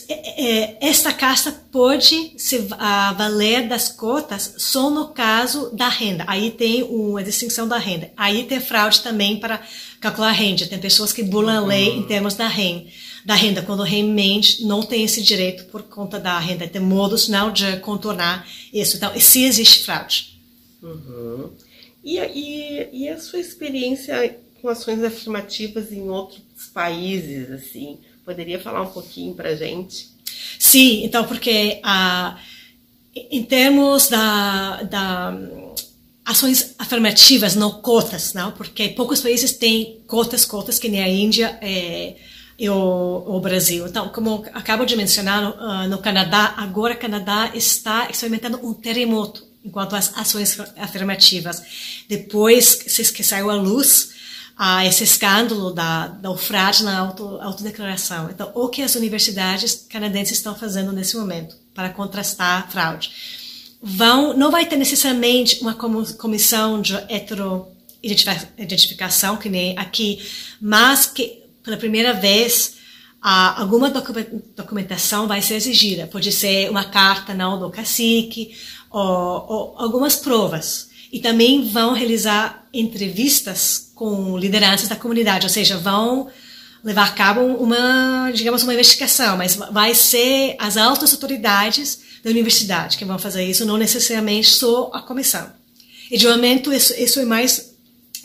É, 0.07 0.45
é, 0.45 0.77
esta 0.87 1.11
casta 1.11 1.51
pode 1.71 2.33
se 2.37 2.59
valer 3.17 3.67
das 3.67 3.89
cotas 3.89 4.53
só 4.59 4.91
no 4.91 5.07
caso 5.07 5.71
da 5.75 5.89
renda. 5.89 6.23
Aí 6.27 6.51
tem 6.51 6.83
uma 6.83 7.23
distinção 7.23 7.67
da 7.67 7.79
renda. 7.79 8.11
Aí 8.15 8.43
tem 8.43 8.59
fraude 8.59 9.01
também 9.01 9.39
para 9.39 9.59
calcular 9.99 10.29
a 10.29 10.31
renda. 10.31 10.67
Tem 10.67 10.77
pessoas 10.77 11.11
que 11.11 11.23
bulam 11.23 11.63
a 11.63 11.65
lei 11.65 11.89
em 11.89 12.03
termos 12.03 12.35
da 12.35 12.47
renda. 12.47 12.85
Da 13.25 13.33
renda, 13.33 13.63
quando 13.63 13.81
realmente 13.81 14.63
não 14.63 14.83
tem 14.83 15.03
esse 15.03 15.23
direito 15.23 15.65
por 15.71 15.81
conta 15.81 16.19
da 16.19 16.37
renda. 16.37 16.67
Tem 16.67 16.79
modos 16.79 17.27
não 17.27 17.51
de 17.51 17.77
contornar 17.77 18.47
isso. 18.71 18.97
Então, 18.97 19.19
se 19.19 19.43
existe 19.43 19.83
fraude. 19.83 20.39
Uhum. 20.83 21.49
E, 22.05 22.19
e, 22.19 22.89
e 22.93 23.09
a 23.09 23.19
sua 23.19 23.39
experiência 23.39 24.37
com 24.61 24.69
ações 24.69 25.03
afirmativas 25.03 25.91
em 25.91 26.07
outros 26.07 26.43
países, 26.71 27.49
assim, 27.49 27.97
poderia 28.23 28.59
falar 28.59 28.83
um 28.83 28.91
pouquinho 28.91 29.33
para 29.33 29.55
gente? 29.55 30.09
Sim, 30.59 31.03
então 31.03 31.25
porque 31.25 31.79
ah, 31.83 32.37
em 33.15 33.41
termos 33.43 34.07
da, 34.07 34.83
da 34.83 35.35
ações 36.23 36.75
afirmativas, 36.77 37.55
não 37.55 37.71
cotas, 37.81 38.33
não, 38.33 38.51
porque 38.51 38.89
poucos 38.89 39.19
países 39.21 39.53
têm 39.53 40.01
cotas, 40.05 40.45
cotas 40.45 40.77
que 40.77 40.89
nem 40.89 41.01
a 41.01 41.09
Índia 41.09 41.57
é, 41.59 42.15
e 42.57 42.69
o, 42.69 43.23
o, 43.27 43.39
Brasil. 43.39 43.87
Então, 43.87 44.09
como 44.09 44.45
acabo 44.53 44.85
de 44.85 44.95
mencionar, 44.95 45.41
no, 45.41 45.49
uh, 45.49 45.87
no 45.87 45.97
Canadá, 45.97 46.53
agora 46.57 46.93
o 46.93 46.97
Canadá 46.97 47.51
está 47.55 48.09
experimentando 48.11 48.59
um 48.63 48.73
terremoto 48.73 49.54
enquanto 49.65 49.95
às 49.95 50.15
ações 50.15 50.59
afirmativas. 50.77 51.63
Depois 52.07 52.75
que 52.75 53.23
saiu 53.23 53.49
à 53.49 53.55
luz 53.55 54.11
ah, 54.55 54.85
esse 54.85 55.03
escândalo 55.03 55.71
da, 55.71 56.05
da 56.07 56.37
fraude 56.37 56.83
na 56.83 56.99
auto, 56.99 57.39
autodeclaração. 57.41 58.29
Então, 58.29 58.51
o 58.53 58.69
que 58.69 58.83
as 58.83 58.93
universidades 58.95 59.87
canadenses 59.89 60.37
estão 60.37 60.55
fazendo 60.55 60.93
nesse 60.93 61.17
momento 61.17 61.57
para 61.73 61.89
contrastar 61.89 62.63
a 62.63 62.67
fraude? 62.67 63.11
Vão, 63.81 64.37
não 64.37 64.51
vai 64.51 64.65
ter 64.65 64.77
necessariamente 64.77 65.59
uma 65.61 65.73
comissão 65.73 66.81
de 66.81 66.95
heteroidentificação, 67.09 69.35
que 69.37 69.49
nem 69.49 69.77
aqui, 69.77 70.25
mas 70.61 71.05
que 71.05 71.43
pela 71.61 71.75
primeira 71.75 72.13
vez 72.13 72.75
ah, 73.21 73.59
alguma 73.59 73.91
documentação 74.55 75.27
vai 75.27 75.41
ser 75.41 75.55
exigida. 75.55 76.05
Pode 76.05 76.31
ser 76.31 76.69
uma 76.69 76.85
carta 76.85 77.33
não 77.33 77.59
do 77.59 77.71
cacique, 77.71 78.55
ou, 78.95 79.45
ou 79.49 79.75
algumas 79.77 80.15
provas. 80.15 80.87
E 81.11 81.19
também 81.19 81.67
vão 81.67 81.93
realizar 81.93 82.65
entrevistas 82.73 83.91
com 83.93 84.37
lideranças 84.37 84.87
da 84.87 84.95
comunidade, 84.95 85.45
ou 85.45 85.49
seja, 85.49 85.77
vão 85.77 86.29
levar 86.83 87.07
a 87.07 87.11
cabo 87.11 87.41
uma, 87.41 88.31
digamos, 88.33 88.63
uma 88.63 88.73
investigação, 88.73 89.37
mas 89.37 89.55
vai 89.55 89.93
ser 89.93 90.55
as 90.59 90.77
altas 90.77 91.11
autoridades 91.13 91.99
da 92.23 92.29
universidade 92.29 92.97
que 92.97 93.05
vão 93.05 93.19
fazer 93.19 93.43
isso, 93.43 93.65
não 93.65 93.77
necessariamente 93.77 94.47
só 94.47 94.89
a 94.93 95.01
comissão. 95.01 95.51
E 96.09 96.17
de 96.17 96.27
momento 96.27 96.71
isso, 96.71 96.93
isso 96.97 97.19
é 97.19 97.25
mais 97.25 97.73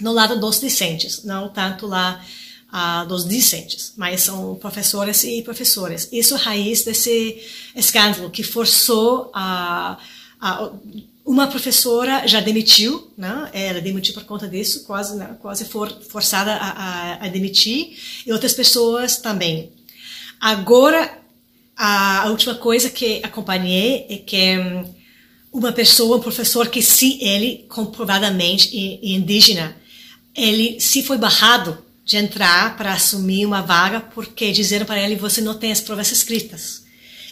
no 0.00 0.12
lado 0.12 0.38
dos 0.38 0.61
discentes, 0.61 1.24
não 1.24 1.48
tanto 1.48 1.87
lá 1.87 2.24
uh, 2.72 3.06
dos 3.06 3.26
discentes, 3.26 3.92
mas 3.96 4.22
são 4.22 4.54
professores 4.54 5.24
e 5.24 5.42
professoras. 5.42 6.09
Isso 6.12 6.35
é 6.35 6.38
raiz 6.38 6.85
desse 6.85 7.42
escândalo 7.74 8.30
que 8.30 8.42
forçou 8.42 9.30
a 9.35 9.98
uma 11.24 11.46
professora 11.46 12.26
já 12.26 12.40
demitiu, 12.40 13.12
né? 13.16 13.50
Ela 13.53 13.81
demitiu 13.81 14.14
por 14.14 14.24
conta 14.24 14.48
disso, 14.48 14.85
quase, 14.85 15.16
né? 15.16 15.37
quase 15.40 15.66
for, 15.66 15.90
forçada 16.09 16.53
a, 16.55 16.70
a, 16.70 17.24
a, 17.26 17.29
demitir, 17.29 17.96
e 18.26 18.33
outras 18.33 18.55
pessoas 18.55 19.18
também. 19.18 19.70
Agora, 20.40 21.18
a, 21.76 22.22
a, 22.22 22.31
última 22.31 22.55
coisa 22.55 22.88
que 22.88 23.20
acompanhei 23.22 24.07
é 24.09 24.16
que 24.16 24.59
hum, 24.59 24.94
uma 25.53 25.72
pessoa, 25.72 26.16
um 26.16 26.20
professor 26.20 26.68
que 26.68 26.83
se 26.83 27.22
ele 27.22 27.66
comprovadamente 27.68 28.74
indígena, 29.03 29.76
ele 30.35 30.81
se 30.81 31.03
foi 31.03 31.18
barrado 31.18 31.79
de 32.05 32.16
entrar 32.16 32.76
para 32.76 32.92
assumir 32.92 33.46
uma 33.46 33.61
vaga 33.61 34.00
porque 34.00 34.50
disseram 34.53 34.87
para 34.87 35.00
ele 35.00 35.16
você 35.16 35.40
não 35.40 35.55
tem 35.55 35.70
as 35.70 35.81
provas 35.81 36.11
escritas. 36.11 36.83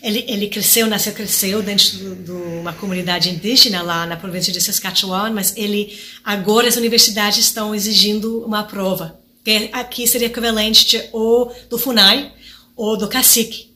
Ele, 0.02 0.24
ele 0.28 0.48
cresceu, 0.48 0.86
nasceu, 0.86 1.12
cresceu 1.12 1.62
dentro 1.62 2.14
de 2.14 2.30
uma 2.30 2.72
comunidade 2.72 3.30
indígena 3.30 3.82
lá 3.82 4.06
na 4.06 4.16
província 4.16 4.52
de 4.52 4.60
Saskatchewan, 4.60 5.30
mas 5.32 5.56
ele 5.56 5.98
agora 6.24 6.68
as 6.68 6.76
universidades 6.76 7.38
estão 7.38 7.74
exigindo 7.74 8.44
uma 8.44 8.62
prova, 8.62 9.18
que 9.44 9.70
aqui 9.72 10.06
seria 10.06 10.28
equivalente 10.28 10.86
de, 10.86 11.08
ou 11.12 11.52
do 11.68 11.78
FUNAI 11.78 12.32
ou 12.76 12.96
do 12.96 13.08
cacique. 13.08 13.68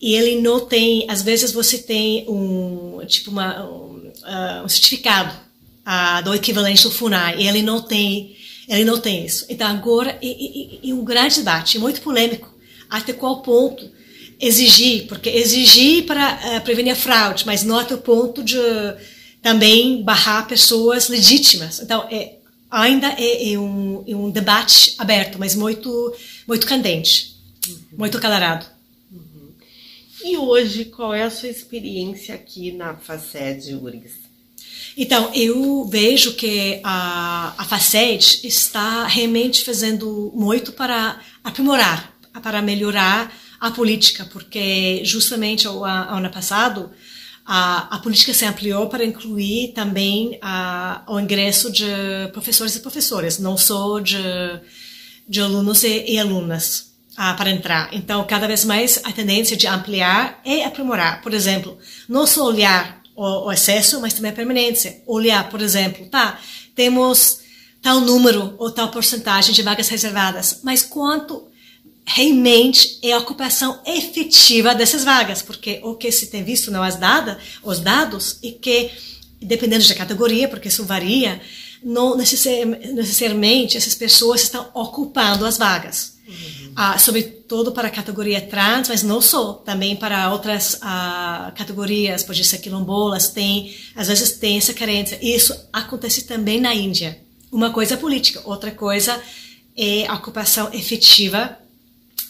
E 0.00 0.14
ele 0.14 0.40
não 0.40 0.64
tem, 0.64 1.06
às 1.10 1.22
vezes 1.22 1.50
você 1.50 1.78
tem 1.78 2.24
um 2.28 3.00
tipo 3.06 3.30
uma, 3.32 3.64
um, 3.64 3.96
uh, 3.96 4.64
um 4.64 4.68
certificado 4.68 5.34
uh, 5.84 6.22
do 6.22 6.34
equivalente 6.34 6.84
do 6.84 6.90
FUNAI, 6.92 7.42
e 7.42 7.48
ele 7.48 7.62
não 7.62 7.82
tem, 7.82 8.36
ele 8.68 8.84
não 8.84 9.00
tem 9.00 9.26
isso. 9.26 9.44
Então 9.48 9.66
agora 9.66 10.16
e, 10.22 10.28
e, 10.84 10.88
e 10.88 10.92
um 10.92 11.04
grande 11.04 11.36
debate, 11.36 11.80
muito 11.80 12.00
polêmico, 12.00 12.54
até 12.88 13.12
qual 13.12 13.42
ponto 13.42 13.97
exigir, 14.40 15.06
porque 15.06 15.28
exigir 15.28 16.04
para 16.06 16.58
uh, 16.58 16.60
prevenir 16.62 16.92
a 16.92 16.96
fraude, 16.96 17.44
mas 17.44 17.64
não 17.64 17.78
até 17.78 17.94
o 17.94 17.98
ponto 17.98 18.42
de 18.42 18.56
também 19.42 20.02
barrar 20.02 20.46
pessoas 20.46 21.08
legítimas. 21.08 21.80
Então, 21.80 22.06
é, 22.10 22.36
ainda 22.70 23.08
é, 23.18 23.52
é, 23.52 23.58
um, 23.58 24.04
é, 24.06 24.14
um, 24.14 24.30
debate 24.30 24.94
aberto, 24.98 25.38
mas 25.38 25.54
muito, 25.54 26.14
muito 26.46 26.66
candente, 26.66 27.36
uhum. 27.68 27.78
muito 27.98 28.20
calorado. 28.20 28.66
Uhum. 29.10 29.52
E 30.24 30.36
hoje, 30.36 30.84
qual 30.86 31.14
é 31.14 31.22
a 31.22 31.30
sua 31.30 31.48
experiência 31.48 32.34
aqui 32.34 32.72
na 32.72 32.94
FACED 32.94 33.74
URGS? 33.74 34.28
Então, 34.96 35.30
eu 35.32 35.84
vejo 35.84 36.34
que 36.34 36.80
a, 36.82 37.54
a 37.56 37.64
FACED 37.64 38.40
está 38.44 39.06
realmente 39.06 39.64
fazendo 39.64 40.32
muito 40.34 40.72
para 40.72 41.20
aprimorar, 41.44 42.16
para 42.42 42.60
melhorar 42.60 43.32
a 43.60 43.70
política, 43.70 44.24
porque 44.32 45.02
justamente 45.04 45.66
o 45.66 45.84
ano 45.84 46.30
passado 46.30 46.90
a, 47.50 47.96
a 47.96 47.98
política 48.00 48.34
se 48.34 48.44
ampliou 48.44 48.88
para 48.88 49.04
incluir 49.04 49.72
também 49.72 50.38
a, 50.42 51.02
o 51.08 51.18
ingresso 51.18 51.72
de 51.72 51.86
professores 52.32 52.76
e 52.76 52.80
professoras, 52.80 53.38
não 53.38 53.56
só 53.56 53.98
de, 54.00 54.18
de 55.26 55.40
alunos 55.40 55.82
e, 55.82 56.04
e 56.06 56.18
alunas 56.18 56.92
a, 57.16 57.32
para 57.32 57.50
entrar. 57.50 57.88
Então, 57.92 58.24
cada 58.26 58.46
vez 58.46 58.66
mais 58.66 59.00
a 59.02 59.10
tendência 59.12 59.56
de 59.56 59.66
ampliar 59.66 60.40
e 60.44 60.62
aprimorar. 60.62 61.22
Por 61.22 61.32
exemplo, 61.32 61.78
não 62.06 62.26
só 62.26 62.44
olhar 62.44 63.02
o, 63.16 63.46
o 63.46 63.52
excesso, 63.52 63.98
mas 64.00 64.12
também 64.12 64.30
a 64.30 64.34
permanência. 64.34 65.02
Olhar, 65.06 65.48
por 65.48 65.62
exemplo, 65.62 66.06
tá, 66.06 66.38
temos 66.74 67.40
tal 67.80 68.00
número 68.00 68.54
ou 68.58 68.70
tal 68.70 68.90
porcentagem 68.90 69.54
de 69.54 69.62
vagas 69.62 69.88
reservadas, 69.88 70.60
mas 70.62 70.82
quanto 70.82 71.47
realmente 72.08 72.98
é 73.02 73.12
a 73.12 73.18
ocupação 73.18 73.80
efetiva 73.84 74.74
dessas 74.74 75.04
vagas, 75.04 75.42
porque 75.42 75.78
o 75.82 75.94
que 75.94 76.10
se 76.10 76.28
tem 76.28 76.42
visto 76.42 76.70
não 76.70 76.82
as 76.82 76.96
dadas, 76.96 77.36
os 77.62 77.80
dados, 77.80 78.38
e 78.42 78.52
que 78.52 78.90
dependendo 79.40 79.86
da 79.86 79.94
categoria, 79.94 80.48
porque 80.48 80.68
isso 80.68 80.84
varia, 80.84 81.40
não 81.84 82.16
necessariamente 82.16 83.76
essas 83.76 83.94
pessoas 83.94 84.42
estão 84.42 84.68
ocupando 84.74 85.44
as 85.44 85.58
vagas. 85.58 86.16
Uhum. 86.26 86.72
Ah, 86.74 86.98
sobretudo 86.98 87.72
para 87.72 87.88
a 87.88 87.90
categoria 87.90 88.40
trans, 88.40 88.88
mas 88.88 89.02
não 89.02 89.20
só, 89.20 89.52
também 89.52 89.94
para 89.94 90.32
outras 90.32 90.78
ah, 90.80 91.52
categorias, 91.54 92.24
pode 92.24 92.42
ser 92.42 92.58
quilombolas, 92.58 93.28
tem, 93.28 93.76
às 93.94 94.08
vezes 94.08 94.32
tem 94.32 94.56
essa 94.56 94.72
carência. 94.72 95.18
Isso 95.20 95.54
acontece 95.72 96.24
também 96.24 96.58
na 96.58 96.74
Índia. 96.74 97.20
Uma 97.52 97.70
coisa 97.70 97.94
é 97.94 97.96
política, 97.98 98.40
outra 98.44 98.70
coisa 98.70 99.20
é 99.76 100.06
a 100.06 100.14
ocupação 100.14 100.72
efetiva 100.72 101.56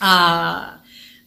a, 0.01 0.79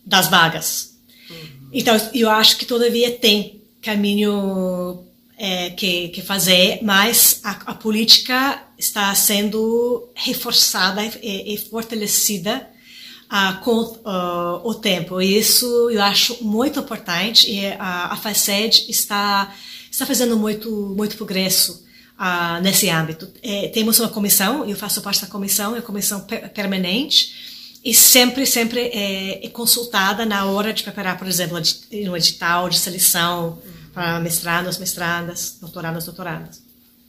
das 0.06 0.28
vagas. 0.28 0.98
Uhum. 1.30 1.70
Então, 1.74 1.96
eu 2.14 2.30
acho 2.30 2.58
que 2.58 2.66
todavia 2.66 3.12
tem 3.12 3.62
caminho 3.82 5.04
é, 5.38 5.72
que, 5.72 6.10
que 6.10 6.22
fazer, 6.22 6.80
mas 6.84 7.42
a, 7.44 7.52
a, 7.72 7.74
política 7.74 8.62
está 8.78 9.14
sendo 9.16 10.08
reforçada 10.14 11.04
e, 11.04 11.56
e 11.56 11.58
fortalecida 11.58 12.70
uh, 13.32 13.60
com 13.64 13.82
uh, 13.82 14.62
o 14.64 14.76
tempo. 14.76 15.22
E 15.22 15.38
isso 15.38 15.90
eu 15.90 16.02
acho 16.02 16.44
muito 16.44 16.80
importante 16.80 17.50
e 17.50 17.66
a, 17.66 18.12
a 18.12 18.18
FACED 18.18 18.86
está, 18.90 19.52
está 19.90 20.06
fazendo 20.06 20.38
muito, 20.38 20.70
muito 20.96 21.18
progresso 21.18 21.84
uh, 22.20 22.62
nesse 22.62 22.90
âmbito. 22.90 23.28
É, 23.42 23.70
temos 23.70 24.00
uma 24.00 24.10
comissão, 24.10 24.64
eu 24.70 24.76
faço 24.76 25.02
parte 25.02 25.22
da 25.22 25.28
comissão, 25.28 25.76
é 25.76 25.80
a 25.80 25.82
comissão 25.82 26.20
permanente, 26.54 27.34
e 27.84 27.94
sempre, 27.94 28.46
sempre 28.46 28.80
é, 28.80 29.46
é, 29.46 29.50
consultada 29.50 30.26
na 30.26 30.46
hora 30.46 30.74
de 30.74 30.84
preparar, 30.84 31.18
por 31.18 31.28
exemplo, 31.28 31.58
um 31.58 32.16
edital 32.16 32.70
de 32.70 32.78
seleção 32.78 33.62
para 33.94 34.20
mestrados, 34.20 34.78
mestradas, 34.78 35.58
doutorados, 35.60 36.06
doutoradas. 36.06 36.62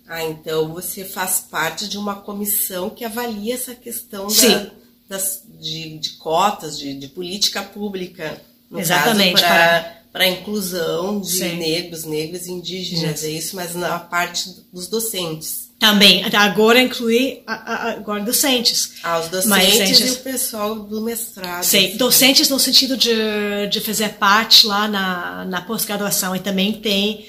Ah, 0.09 0.25
então 0.25 0.73
você 0.73 1.05
faz 1.05 1.47
parte 1.51 1.89
de 1.89 1.97
uma 1.97 2.17
comissão 2.17 2.91
que 2.91 3.05
avalia 3.05 3.55
essa 3.55 3.75
questão 3.75 4.27
da, 4.27 4.71
das, 5.09 5.43
de, 5.61 5.99
de, 5.99 6.11
cotas, 6.15 6.79
de, 6.79 6.95
de, 6.95 7.09
política 7.09 7.63
pública. 7.63 8.41
Exatamente. 8.75 9.41
Para 9.41 10.03
para 10.13 10.25
a 10.25 10.29
inclusão 10.29 11.21
de 11.21 11.39
Sim. 11.39 11.57
negros, 11.57 12.05
negras 12.05 12.47
e 12.47 12.53
indígenas, 12.53 13.25
é 13.25 13.31
isso, 13.31 13.57
mas 13.57 13.75
na 13.75 13.99
parte 13.99 14.55
dos 14.71 14.87
docentes. 14.87 15.71
Também, 15.83 16.25
agora 16.33 16.81
incluir 16.81 17.43
agora 17.45 18.21
docentes. 18.23 18.93
Ah, 19.03 19.19
os 19.19 19.27
docentes, 19.27 19.79
docentes 19.79 20.01
e 20.01 20.11
o 20.13 20.17
pessoal 20.23 20.75
do 20.77 21.01
mestrado. 21.01 21.65
Sim, 21.65 21.89
assim. 21.89 21.97
docentes 21.97 22.49
no 22.49 22.61
sentido 22.61 22.97
de, 22.97 23.67
de 23.67 23.81
fazer 23.81 24.11
parte 24.11 24.65
lá 24.65 24.87
na, 24.87 25.45
na 25.45 25.61
pós-graduação 25.61 26.37
e 26.37 26.39
também 26.39 26.75
tem 26.75 27.27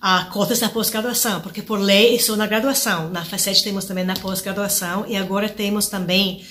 uh, 0.00 0.30
cotas 0.30 0.60
na 0.60 0.68
pós-graduação, 0.68 1.40
porque 1.40 1.62
por 1.62 1.80
lei 1.80 2.14
isso 2.14 2.36
na 2.36 2.46
graduação. 2.46 3.10
Na 3.10 3.24
FACET 3.24 3.64
temos 3.64 3.86
também 3.86 4.04
na 4.04 4.14
pós-graduação 4.14 5.04
e 5.08 5.16
agora 5.16 5.48
temos 5.48 5.88
também 5.88 6.46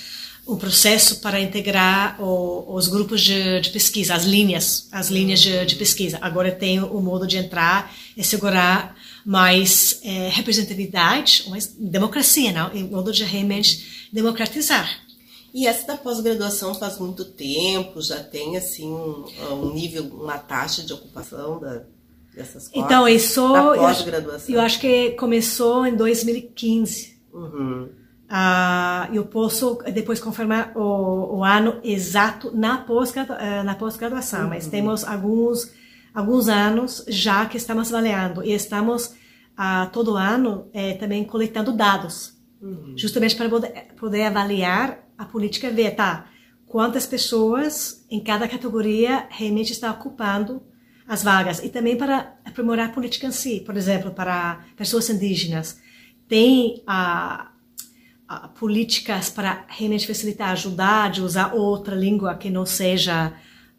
um 0.48 0.56
processo 0.58 1.22
para 1.22 1.40
integrar 1.40 2.22
o, 2.22 2.76
os 2.76 2.88
grupos 2.88 3.22
de, 3.22 3.62
de, 3.62 3.70
pesquisa, 3.72 4.14
as 4.14 4.26
linhas, 4.26 4.88
as 4.92 5.10
linhas 5.10 5.40
de, 5.40 5.66
de, 5.66 5.76
pesquisa. 5.76 6.20
Agora 6.22 6.52
tem 6.52 6.80
o 6.80 7.02
modo 7.02 7.26
de 7.26 7.38
entrar 7.38 7.92
e 8.16 8.24
segurar 8.24 8.96
mais 9.26 10.00
é, 10.04 10.30
representatividade, 10.30 11.46
mais 11.50 11.68
democracia, 11.68 12.52
não? 12.52 12.72
o 12.72 12.92
modo 12.92 13.12
de 13.12 13.24
realmente 13.24 14.08
democratizar. 14.14 14.88
E 15.52 15.66
essa 15.66 15.88
da 15.88 15.98
pós-graduação 15.98 16.76
faz 16.76 17.00
muito 17.00 17.26
tempo, 17.26 18.02
já 18.02 18.22
tem 18.22 18.56
assim 18.58 18.92
um, 18.92 19.26
um 19.52 19.74
nível, 19.74 20.04
uma 20.04 20.38
taxa 20.38 20.84
de 20.84 20.94
ocupação 20.94 21.60
da, 21.60 21.84
dessas 22.36 22.68
cotas? 22.68 22.86
Então, 22.86 23.08
isso 23.08 23.42
pós-graduação. 23.48 24.54
Eu, 24.54 24.60
eu, 24.60 24.62
acho 24.62 24.80
que 24.80 25.12
começou 25.12 25.88
em 25.88 25.96
2015. 25.96 27.18
Uhum. 27.34 27.90
Uh, 28.26 29.14
eu 29.14 29.26
posso 29.26 29.78
depois 29.94 30.20
confirmar 30.20 30.72
o, 30.76 31.38
o 31.38 31.44
ano 31.44 31.80
exato 31.84 32.52
na 32.56 32.80
pós-graduação, 32.80 33.76
pós 33.76 34.00
uhum. 34.42 34.50
mas 34.50 34.68
temos 34.68 35.04
alguns 35.04 35.72
alguns 36.12 36.48
anos 36.48 37.06
já 37.08 37.46
que 37.46 37.58
estamos 37.58 37.94
avaliando 37.94 38.44
e 38.44 38.52
estamos 38.52 39.08
uh, 39.08 39.90
todo 39.92 40.16
ano 40.16 40.70
eh, 40.74 40.94
também 40.94 41.24
coletando 41.24 41.72
dados, 41.74 42.34
uhum. 42.62 42.94
justamente 42.98 43.36
para 43.36 43.50
poder, 43.50 43.88
poder, 44.00 44.24
avaliar 44.24 45.06
a 45.18 45.26
política 45.26 45.70
ver, 45.70 45.92
tá? 45.92 46.28
Quantas 46.66 47.06
pessoas 47.06 48.06
em 48.10 48.24
cada 48.24 48.48
categoria 48.48 49.28
realmente 49.30 49.72
está 49.72 49.92
ocupando 49.92 50.64
as 51.08 51.22
vagas 51.22 51.64
e 51.64 51.70
também 51.70 51.96
para 51.96 52.38
aprimorar 52.44 52.88
a 52.88 52.92
política 52.92 53.28
em 53.28 53.32
si, 53.32 53.60
por 53.60 53.78
exemplo, 53.78 54.12
para 54.12 54.66
pessoas 54.76 55.10
indígenas 55.10 55.80
tem 56.28 56.82
a 56.88 57.52
políticas 58.60 59.30
para 59.30 59.66
realmente 59.68 60.08
facilitar, 60.08 60.50
ajudar 60.50 61.12
de 61.12 61.22
usar 61.22 61.54
outra 61.54 61.96
língua 61.96 62.36
que 62.36 62.50
não 62.50 62.66
seja 62.66 63.34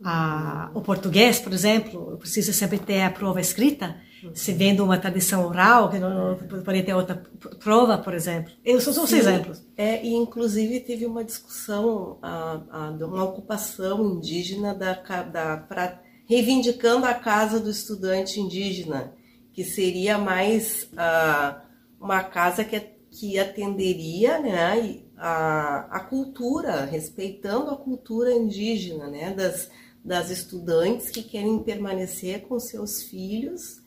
ah, 0.05 0.71
o 0.75 0.81
português, 0.81 1.41
por 1.41 1.53
exemplo, 1.53 2.17
precisa 2.19 2.53
sempre 2.53 2.79
ter 2.79 3.03
a 3.03 3.11
prova 3.11 3.41
escrita. 3.41 3.97
Se 4.35 4.53
vendo 4.53 4.83
uma 4.83 4.99
tradição 4.99 5.47
oral, 5.47 5.89
que 5.89 5.99
não, 5.99 6.31
não 6.31 6.37
poderia 6.37 6.83
ter 6.83 6.95
outra 6.95 7.23
prova, 7.63 7.97
por 7.97 8.13
exemplo. 8.13 8.51
Eu 8.65 8.81
só 8.81 8.93
são 8.93 9.05
os 9.05 9.13
exemplos. 9.13 9.65
É, 9.77 10.05
e 10.05 10.15
inclusive 10.15 10.81
teve 10.81 11.07
uma 11.07 11.23
discussão, 11.23 12.19
ah, 12.23 12.61
ah, 12.71 12.91
uma 13.05 13.23
ocupação 13.23 14.05
indígena 14.05 14.75
da, 14.75 14.95
da, 15.23 15.57
pra, 15.59 16.01
reivindicando 16.29 17.07
a 17.07 17.15
casa 17.15 17.61
do 17.61 17.71
estudante 17.71 18.41
indígena, 18.41 19.13
que 19.53 19.63
seria 19.63 20.19
mais 20.19 20.89
ah, 20.97 21.61
uma 22.01 22.25
casa 22.25 22.65
que, 22.65 22.96
que 23.19 23.39
atenderia 23.39 24.39
né, 24.39 25.01
a, 25.17 25.87
a 25.91 26.01
cultura, 26.01 26.85
respeitando 26.85 27.71
a 27.71 27.77
cultura 27.77 28.31
indígena, 28.31 29.09
né, 29.09 29.33
das, 29.33 29.71
das 30.05 30.31
estudantes 30.31 31.09
que 31.09 31.23
querem 31.23 31.59
permanecer 31.63 32.43
com 32.43 32.61
seus 32.61 33.03
filhos 33.03 33.81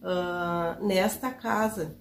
uh, 0.00 0.86
nesta 0.86 1.30
casa. 1.30 1.94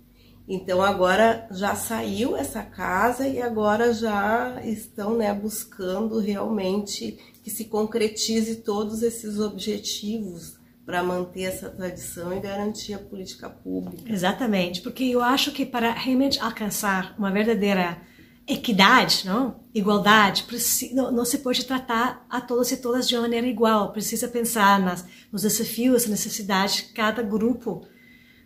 Então 0.47 0.81
agora 0.81 1.47
já 1.51 1.75
saiu 1.75 2.37
essa 2.37 2.63
casa 2.63 3.27
e 3.27 3.41
agora 3.41 3.93
já 3.93 4.61
estão 4.63 5.17
né, 5.17 5.33
buscando 5.33 6.17
realmente 6.19 7.19
que 7.43 7.51
se 7.51 7.65
concretize 7.65 8.55
todos 8.57 9.03
esses 9.03 9.37
objetivos 9.37 10.58
para 10.89 11.03
manter 11.03 11.43
essa 11.43 11.69
tradição 11.69 12.35
e 12.35 12.39
garantir 12.39 12.95
a 12.95 12.97
política 12.97 13.47
pública. 13.47 14.11
Exatamente, 14.11 14.81
porque 14.81 15.03
eu 15.03 15.21
acho 15.21 15.51
que 15.51 15.63
para 15.63 15.91
realmente 15.91 16.39
alcançar 16.39 17.13
uma 17.15 17.29
verdadeira 17.29 18.01
equidade, 18.47 19.23
não? 19.23 19.59
igualdade, 19.71 20.47
não, 20.95 21.23
se 21.23 21.37
pode 21.37 21.63
tratar 21.65 22.25
a 22.27 22.41
todos 22.41 22.71
e 22.71 22.77
todas 22.77 23.07
de 23.07 23.13
uma 23.13 23.21
maneira 23.21 23.45
igual. 23.45 23.91
Precisa 23.91 24.27
pensar 24.27 24.79
nas, 24.79 25.05
nos 25.31 25.43
desafios, 25.43 26.07
necessidades 26.07 26.77
de 26.77 26.83
cada 26.85 27.21
grupo 27.21 27.85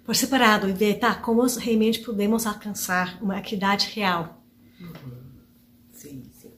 por 0.03 0.13
separado 0.13 0.67
e 0.67 0.73
ver, 0.73 0.95
tá, 0.95 1.15
como 1.15 1.43
realmente 1.43 2.01
podemos 2.01 2.45
alcançar 2.45 3.23
uma 3.23 3.39
equidade 3.39 3.89
real. 3.95 4.43
Uhum. 4.81 5.13
Sim, 5.93 6.23
sim. 6.33 6.51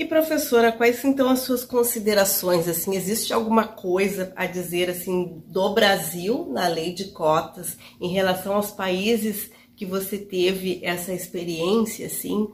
E 0.00 0.06
professora, 0.06 0.72
quais 0.72 1.04
então 1.04 1.28
as 1.28 1.40
suas 1.40 1.62
considerações? 1.62 2.66
Assim, 2.66 2.96
existe 2.96 3.34
alguma 3.34 3.64
coisa 3.64 4.32
a 4.34 4.46
dizer 4.46 4.88
assim 4.88 5.42
do 5.46 5.74
Brasil 5.74 6.48
na 6.50 6.66
lei 6.68 6.94
de 6.94 7.08
cotas 7.08 7.76
em 8.00 8.08
relação 8.08 8.54
aos 8.54 8.70
países 8.70 9.50
que 9.76 9.84
você 9.84 10.16
teve 10.16 10.80
essa 10.82 11.12
experiência, 11.12 12.06
assim? 12.06 12.48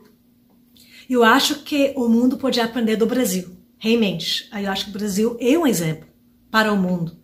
Eu 1.08 1.22
acho 1.22 1.62
que 1.62 1.92
o 1.94 2.08
mundo 2.08 2.36
pode 2.36 2.60
aprender 2.60 2.96
do 2.96 3.06
Brasil, 3.06 3.56
realmente. 3.78 4.50
Eu 4.52 4.68
acho 4.68 4.86
que 4.86 4.90
o 4.90 4.98
Brasil 4.98 5.36
é 5.38 5.56
um 5.56 5.68
exemplo 5.68 6.08
para 6.50 6.72
o 6.72 6.76
mundo 6.76 7.16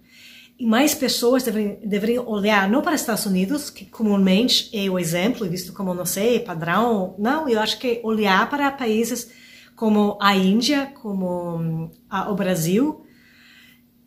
e 0.57 0.65
mais 0.65 0.95
pessoas 0.95 1.43
deveriam, 1.43 1.79
deveriam 1.85 2.29
olhar 2.29 2.71
não 2.71 2.81
para 2.81 2.95
os 2.95 3.01
Estados 3.01 3.27
Unidos, 3.27 3.71
que 3.71 3.87
comumente 3.87 4.71
é 4.73 4.89
o 4.89 5.01
exemplo, 5.01 5.51
visto 5.51 5.73
como, 5.73 5.93
não 5.93 6.07
sei, 6.07 6.39
padrão. 6.39 7.17
Não, 7.19 7.49
eu 7.49 7.59
acho 7.59 7.77
que 7.81 8.01
olhar 8.05 8.49
para 8.49 8.71
países 8.71 9.43
como 9.83 10.17
a 10.21 10.37
Índia, 10.37 10.93
como 11.03 11.91
a, 12.09 12.31
o 12.31 12.37
Brasil, 12.37 13.05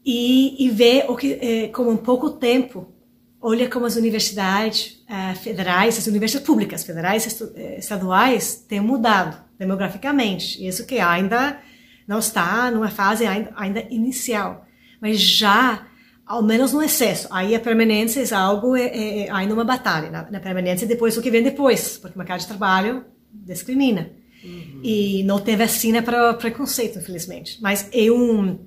e, 0.06 0.66
e 0.66 0.70
ver 0.70 1.04
o 1.10 1.18
que, 1.18 1.34
é, 1.34 1.68
como 1.68 1.92
em 1.92 1.98
pouco 1.98 2.30
tempo, 2.30 2.96
olha 3.42 3.70
como 3.70 3.86
as 3.86 3.98
universidades 3.98 5.04
é, 5.06 5.36
federais, 5.36 5.98
as 5.98 6.08
universidades 6.08 6.48
públicas, 6.48 6.86
federais 6.86 7.26
e 7.26 7.78
estaduais, 7.78 8.56
têm 8.56 8.80
mudado 8.80 9.38
demograficamente. 9.60 10.66
Isso 10.66 10.88
que 10.88 10.98
ainda 10.98 11.60
não 12.08 12.20
está 12.20 12.72
numa 12.72 12.90
fase 12.90 13.26
ainda, 13.26 13.52
ainda 13.58 13.86
inicial, 13.90 14.66
mas 15.02 15.20
já 15.20 15.88
ao 16.26 16.42
menos 16.42 16.72
no 16.72 16.82
excesso. 16.82 17.28
Aí 17.30 17.54
a 17.54 17.60
permanência 17.60 18.22
é 18.22 18.34
algo, 18.34 18.78
é, 18.78 18.86
é, 18.86 19.20
é 19.24 19.30
ainda 19.30 19.54
uma 19.54 19.66
batalha. 19.66 20.10
Na, 20.10 20.32
na 20.32 20.40
permanência, 20.40 20.88
depois 20.88 21.18
o 21.18 21.22
que 21.22 21.30
vem 21.30 21.44
depois, 21.44 21.98
porque 21.98 22.16
o 22.16 22.18
mercado 22.18 22.40
de 22.40 22.48
trabalho 22.48 23.04
discrimina. 23.30 24.24
Uhum. 24.46 24.80
E 24.84 25.24
não 25.24 25.40
tem 25.40 25.58
vacina 25.58 26.02
para 26.02 26.34
preconceito, 26.36 27.00
infelizmente. 27.00 27.58
Mas 27.62 27.90
é 27.92 28.12
um, 28.12 28.60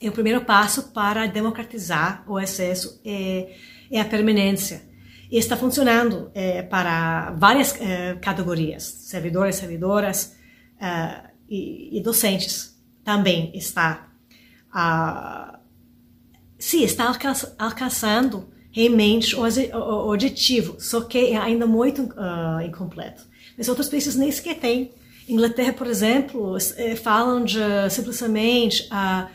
é 0.00 0.08
o 0.08 0.12
primeiro 0.12 0.40
passo 0.42 0.90
para 0.92 1.26
democratizar 1.26 2.24
o 2.26 2.38
excesso, 2.40 3.00
é, 3.04 3.54
é 3.90 4.00
a 4.00 4.04
permanência. 4.04 4.88
E 5.30 5.38
está 5.38 5.56
funcionando 5.56 6.30
é, 6.34 6.62
para 6.62 7.32
várias 7.32 7.78
é, 7.80 8.14
categorias, 8.14 8.82
servidores, 8.82 9.56
servidoras 9.56 10.34
é, 10.80 11.30
e, 11.48 11.98
e, 11.98 12.02
docentes. 12.02 12.76
Também 13.04 13.50
está 13.54 14.08
sim, 16.58 16.84
está 16.84 17.12
alcançando 17.58 18.48
realmente 18.70 19.34
o 19.34 20.10
objetivo, 20.10 20.76
só 20.78 21.00
que 21.00 21.32
é 21.32 21.36
ainda 21.36 21.66
muito 21.66 22.02
uh, 22.02 22.60
incompleto. 22.64 23.26
Mas 23.56 23.68
outros 23.68 23.88
países 23.88 24.14
nem 24.14 24.30
sequer 24.30 24.56
têm. 24.56 24.92
Inglaterra, 25.32 25.72
por 25.72 25.86
exemplo, 25.86 26.56
eh, 26.76 26.96
falam 26.96 27.44
de 27.44 27.58
simplesmente 27.90 28.86
a, 28.90 29.28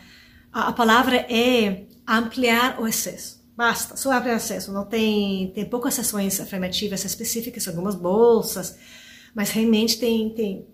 a 0.52 0.72
palavra 0.72 1.16
é 1.16 1.86
ampliar 2.06 2.80
o 2.80 2.84
acesso. 2.84 3.44
Basta, 3.56 3.96
só 3.96 4.10
o 4.10 4.12
acesso. 4.12 4.72
Não 4.72 4.84
tem 4.84 5.50
tem 5.54 5.64
poucas 5.64 5.94
sessões 5.94 6.38
afirmativas 6.40 7.04
específicas, 7.04 7.66
algumas 7.66 7.94
bolsas, 7.94 8.78
mas 9.34 9.50
realmente 9.50 9.98
tem 9.98 10.30
tem 10.30 10.66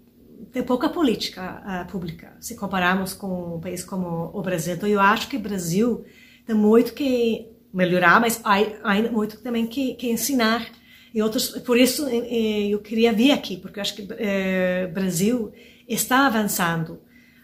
tem 0.50 0.62
pouca 0.62 0.88
política 0.88 1.62
uh, 1.64 1.90
pública 1.90 2.36
se 2.40 2.56
compararmos 2.56 3.14
com 3.14 3.56
um 3.56 3.60
país 3.60 3.84
como 3.84 4.30
o 4.34 4.42
Brasil. 4.42 4.74
Então 4.74 4.88
eu 4.88 5.00
acho 5.00 5.28
que 5.28 5.36
o 5.36 5.40
Brasil 5.40 6.04
tem 6.44 6.56
muito 6.56 6.92
que 6.92 7.48
melhorar, 7.72 8.20
mas 8.20 8.40
há 8.44 8.54
ainda 8.84 9.10
muito 9.10 9.40
também 9.40 9.66
que, 9.66 9.94
que 9.94 10.10
ensinar. 10.10 10.68
E 11.14 11.22
outros, 11.22 11.48
por 11.60 11.76
isso 11.76 12.08
eu 12.08 12.78
queria 12.78 13.12
vir 13.12 13.32
aqui, 13.32 13.56
porque 13.56 13.78
eu 13.78 13.82
acho 13.82 13.94
que 13.94 14.02
o 14.02 14.08
eh, 14.18 14.86
Brasil 14.86 15.52
está 15.86 16.26
avançando 16.26 17.00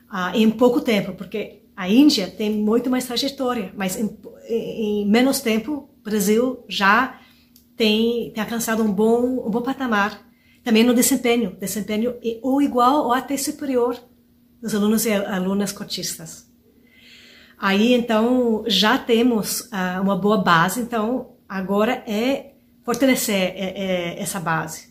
ah, 0.09 0.33
em 0.35 0.51
pouco 0.51 0.81
tempo, 0.81 1.13
porque 1.13 1.61
a 1.77 1.89
Índia 1.89 2.29
tem 2.29 2.51
muito 2.51 2.89
mais 2.89 3.05
trajetória, 3.05 3.73
mas 3.77 3.97
em, 3.97 4.11
em 4.49 5.07
menos 5.07 5.41
tempo 5.41 5.89
o 6.01 6.03
Brasil 6.03 6.65
já 6.67 7.21
tem, 7.77 8.33
tem 8.33 8.43
alcançado 8.43 8.83
um 8.83 8.93
bom, 8.93 9.47
um 9.47 9.51
bom 9.51 9.63
patamar. 9.63 10.27
Também 10.65 10.83
no 10.83 10.93
desempenho, 10.93 11.57
desempenho 11.59 12.17
é 12.23 12.39
ou 12.43 12.61
igual 12.61 13.05
ou 13.05 13.13
até 13.13 13.37
superior 13.37 13.97
dos 14.61 14.75
alunos 14.75 15.07
e 15.07 15.13
alunas 15.13 15.73
cotistas. 15.73 16.49
Aí, 17.57 17.93
então, 17.95 18.65
já 18.67 18.99
temos 18.99 19.63
uh, 19.63 20.01
uma 20.01 20.17
boa 20.17 20.39
base, 20.39 20.81
então, 20.81 21.37
agora 21.49 22.05
é 22.07 22.55
fortalecer 22.89 23.53
é, 23.55 23.75
é, 24.17 24.23
essa 24.23 24.41
base. 24.41 24.89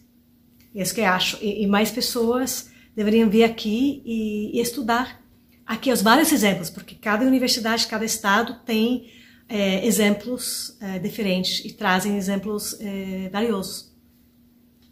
É 0.75 0.83
isso 0.83 0.93
que 0.93 1.01
eu 1.01 1.07
acho. 1.07 1.43
E, 1.43 1.65
mais 1.65 1.89
pessoas 1.89 2.69
deveriam 2.95 3.27
vir 3.27 3.43
aqui 3.43 4.03
e, 4.05 4.55
e, 4.55 4.61
estudar. 4.61 5.19
Aqui 5.65 5.91
os 5.91 6.03
vários 6.03 6.31
exemplos, 6.31 6.69
porque 6.69 6.93
cada 6.93 7.25
universidade, 7.25 7.87
cada 7.87 8.05
estado 8.05 8.59
tem 8.63 9.11
é, 9.49 9.83
exemplos 9.83 10.77
é, 10.79 10.99
diferentes 10.99 11.65
e 11.65 11.73
trazem 11.73 12.17
exemplos 12.17 12.79
é, 12.79 13.29
valiosos 13.29 13.91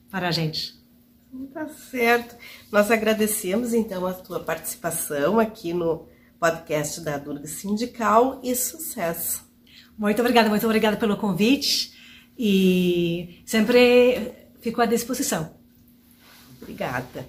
para 0.09 0.29
a 0.29 0.31
gente. 0.31 0.73
Tá 1.53 1.67
certo. 1.67 2.35
Nós 2.71 2.89
agradecemos, 2.89 3.71
então, 3.71 4.07
a 4.07 4.13
tua 4.13 4.39
participação 4.39 5.39
aqui 5.39 5.73
no 5.73 6.07
podcast 6.39 7.01
da 7.01 7.19
Durga 7.19 7.45
Sindical 7.45 8.39
e 8.43 8.55
sucesso. 8.55 9.45
Muito 9.95 10.19
obrigada, 10.19 10.49
muito 10.49 10.65
obrigada 10.65 10.97
pelo 10.97 11.15
convite 11.17 11.93
e 12.37 13.41
sempre 13.45 14.49
fico 14.61 14.81
à 14.81 14.85
disposição. 14.85 15.53
Obrigada. 16.61 17.25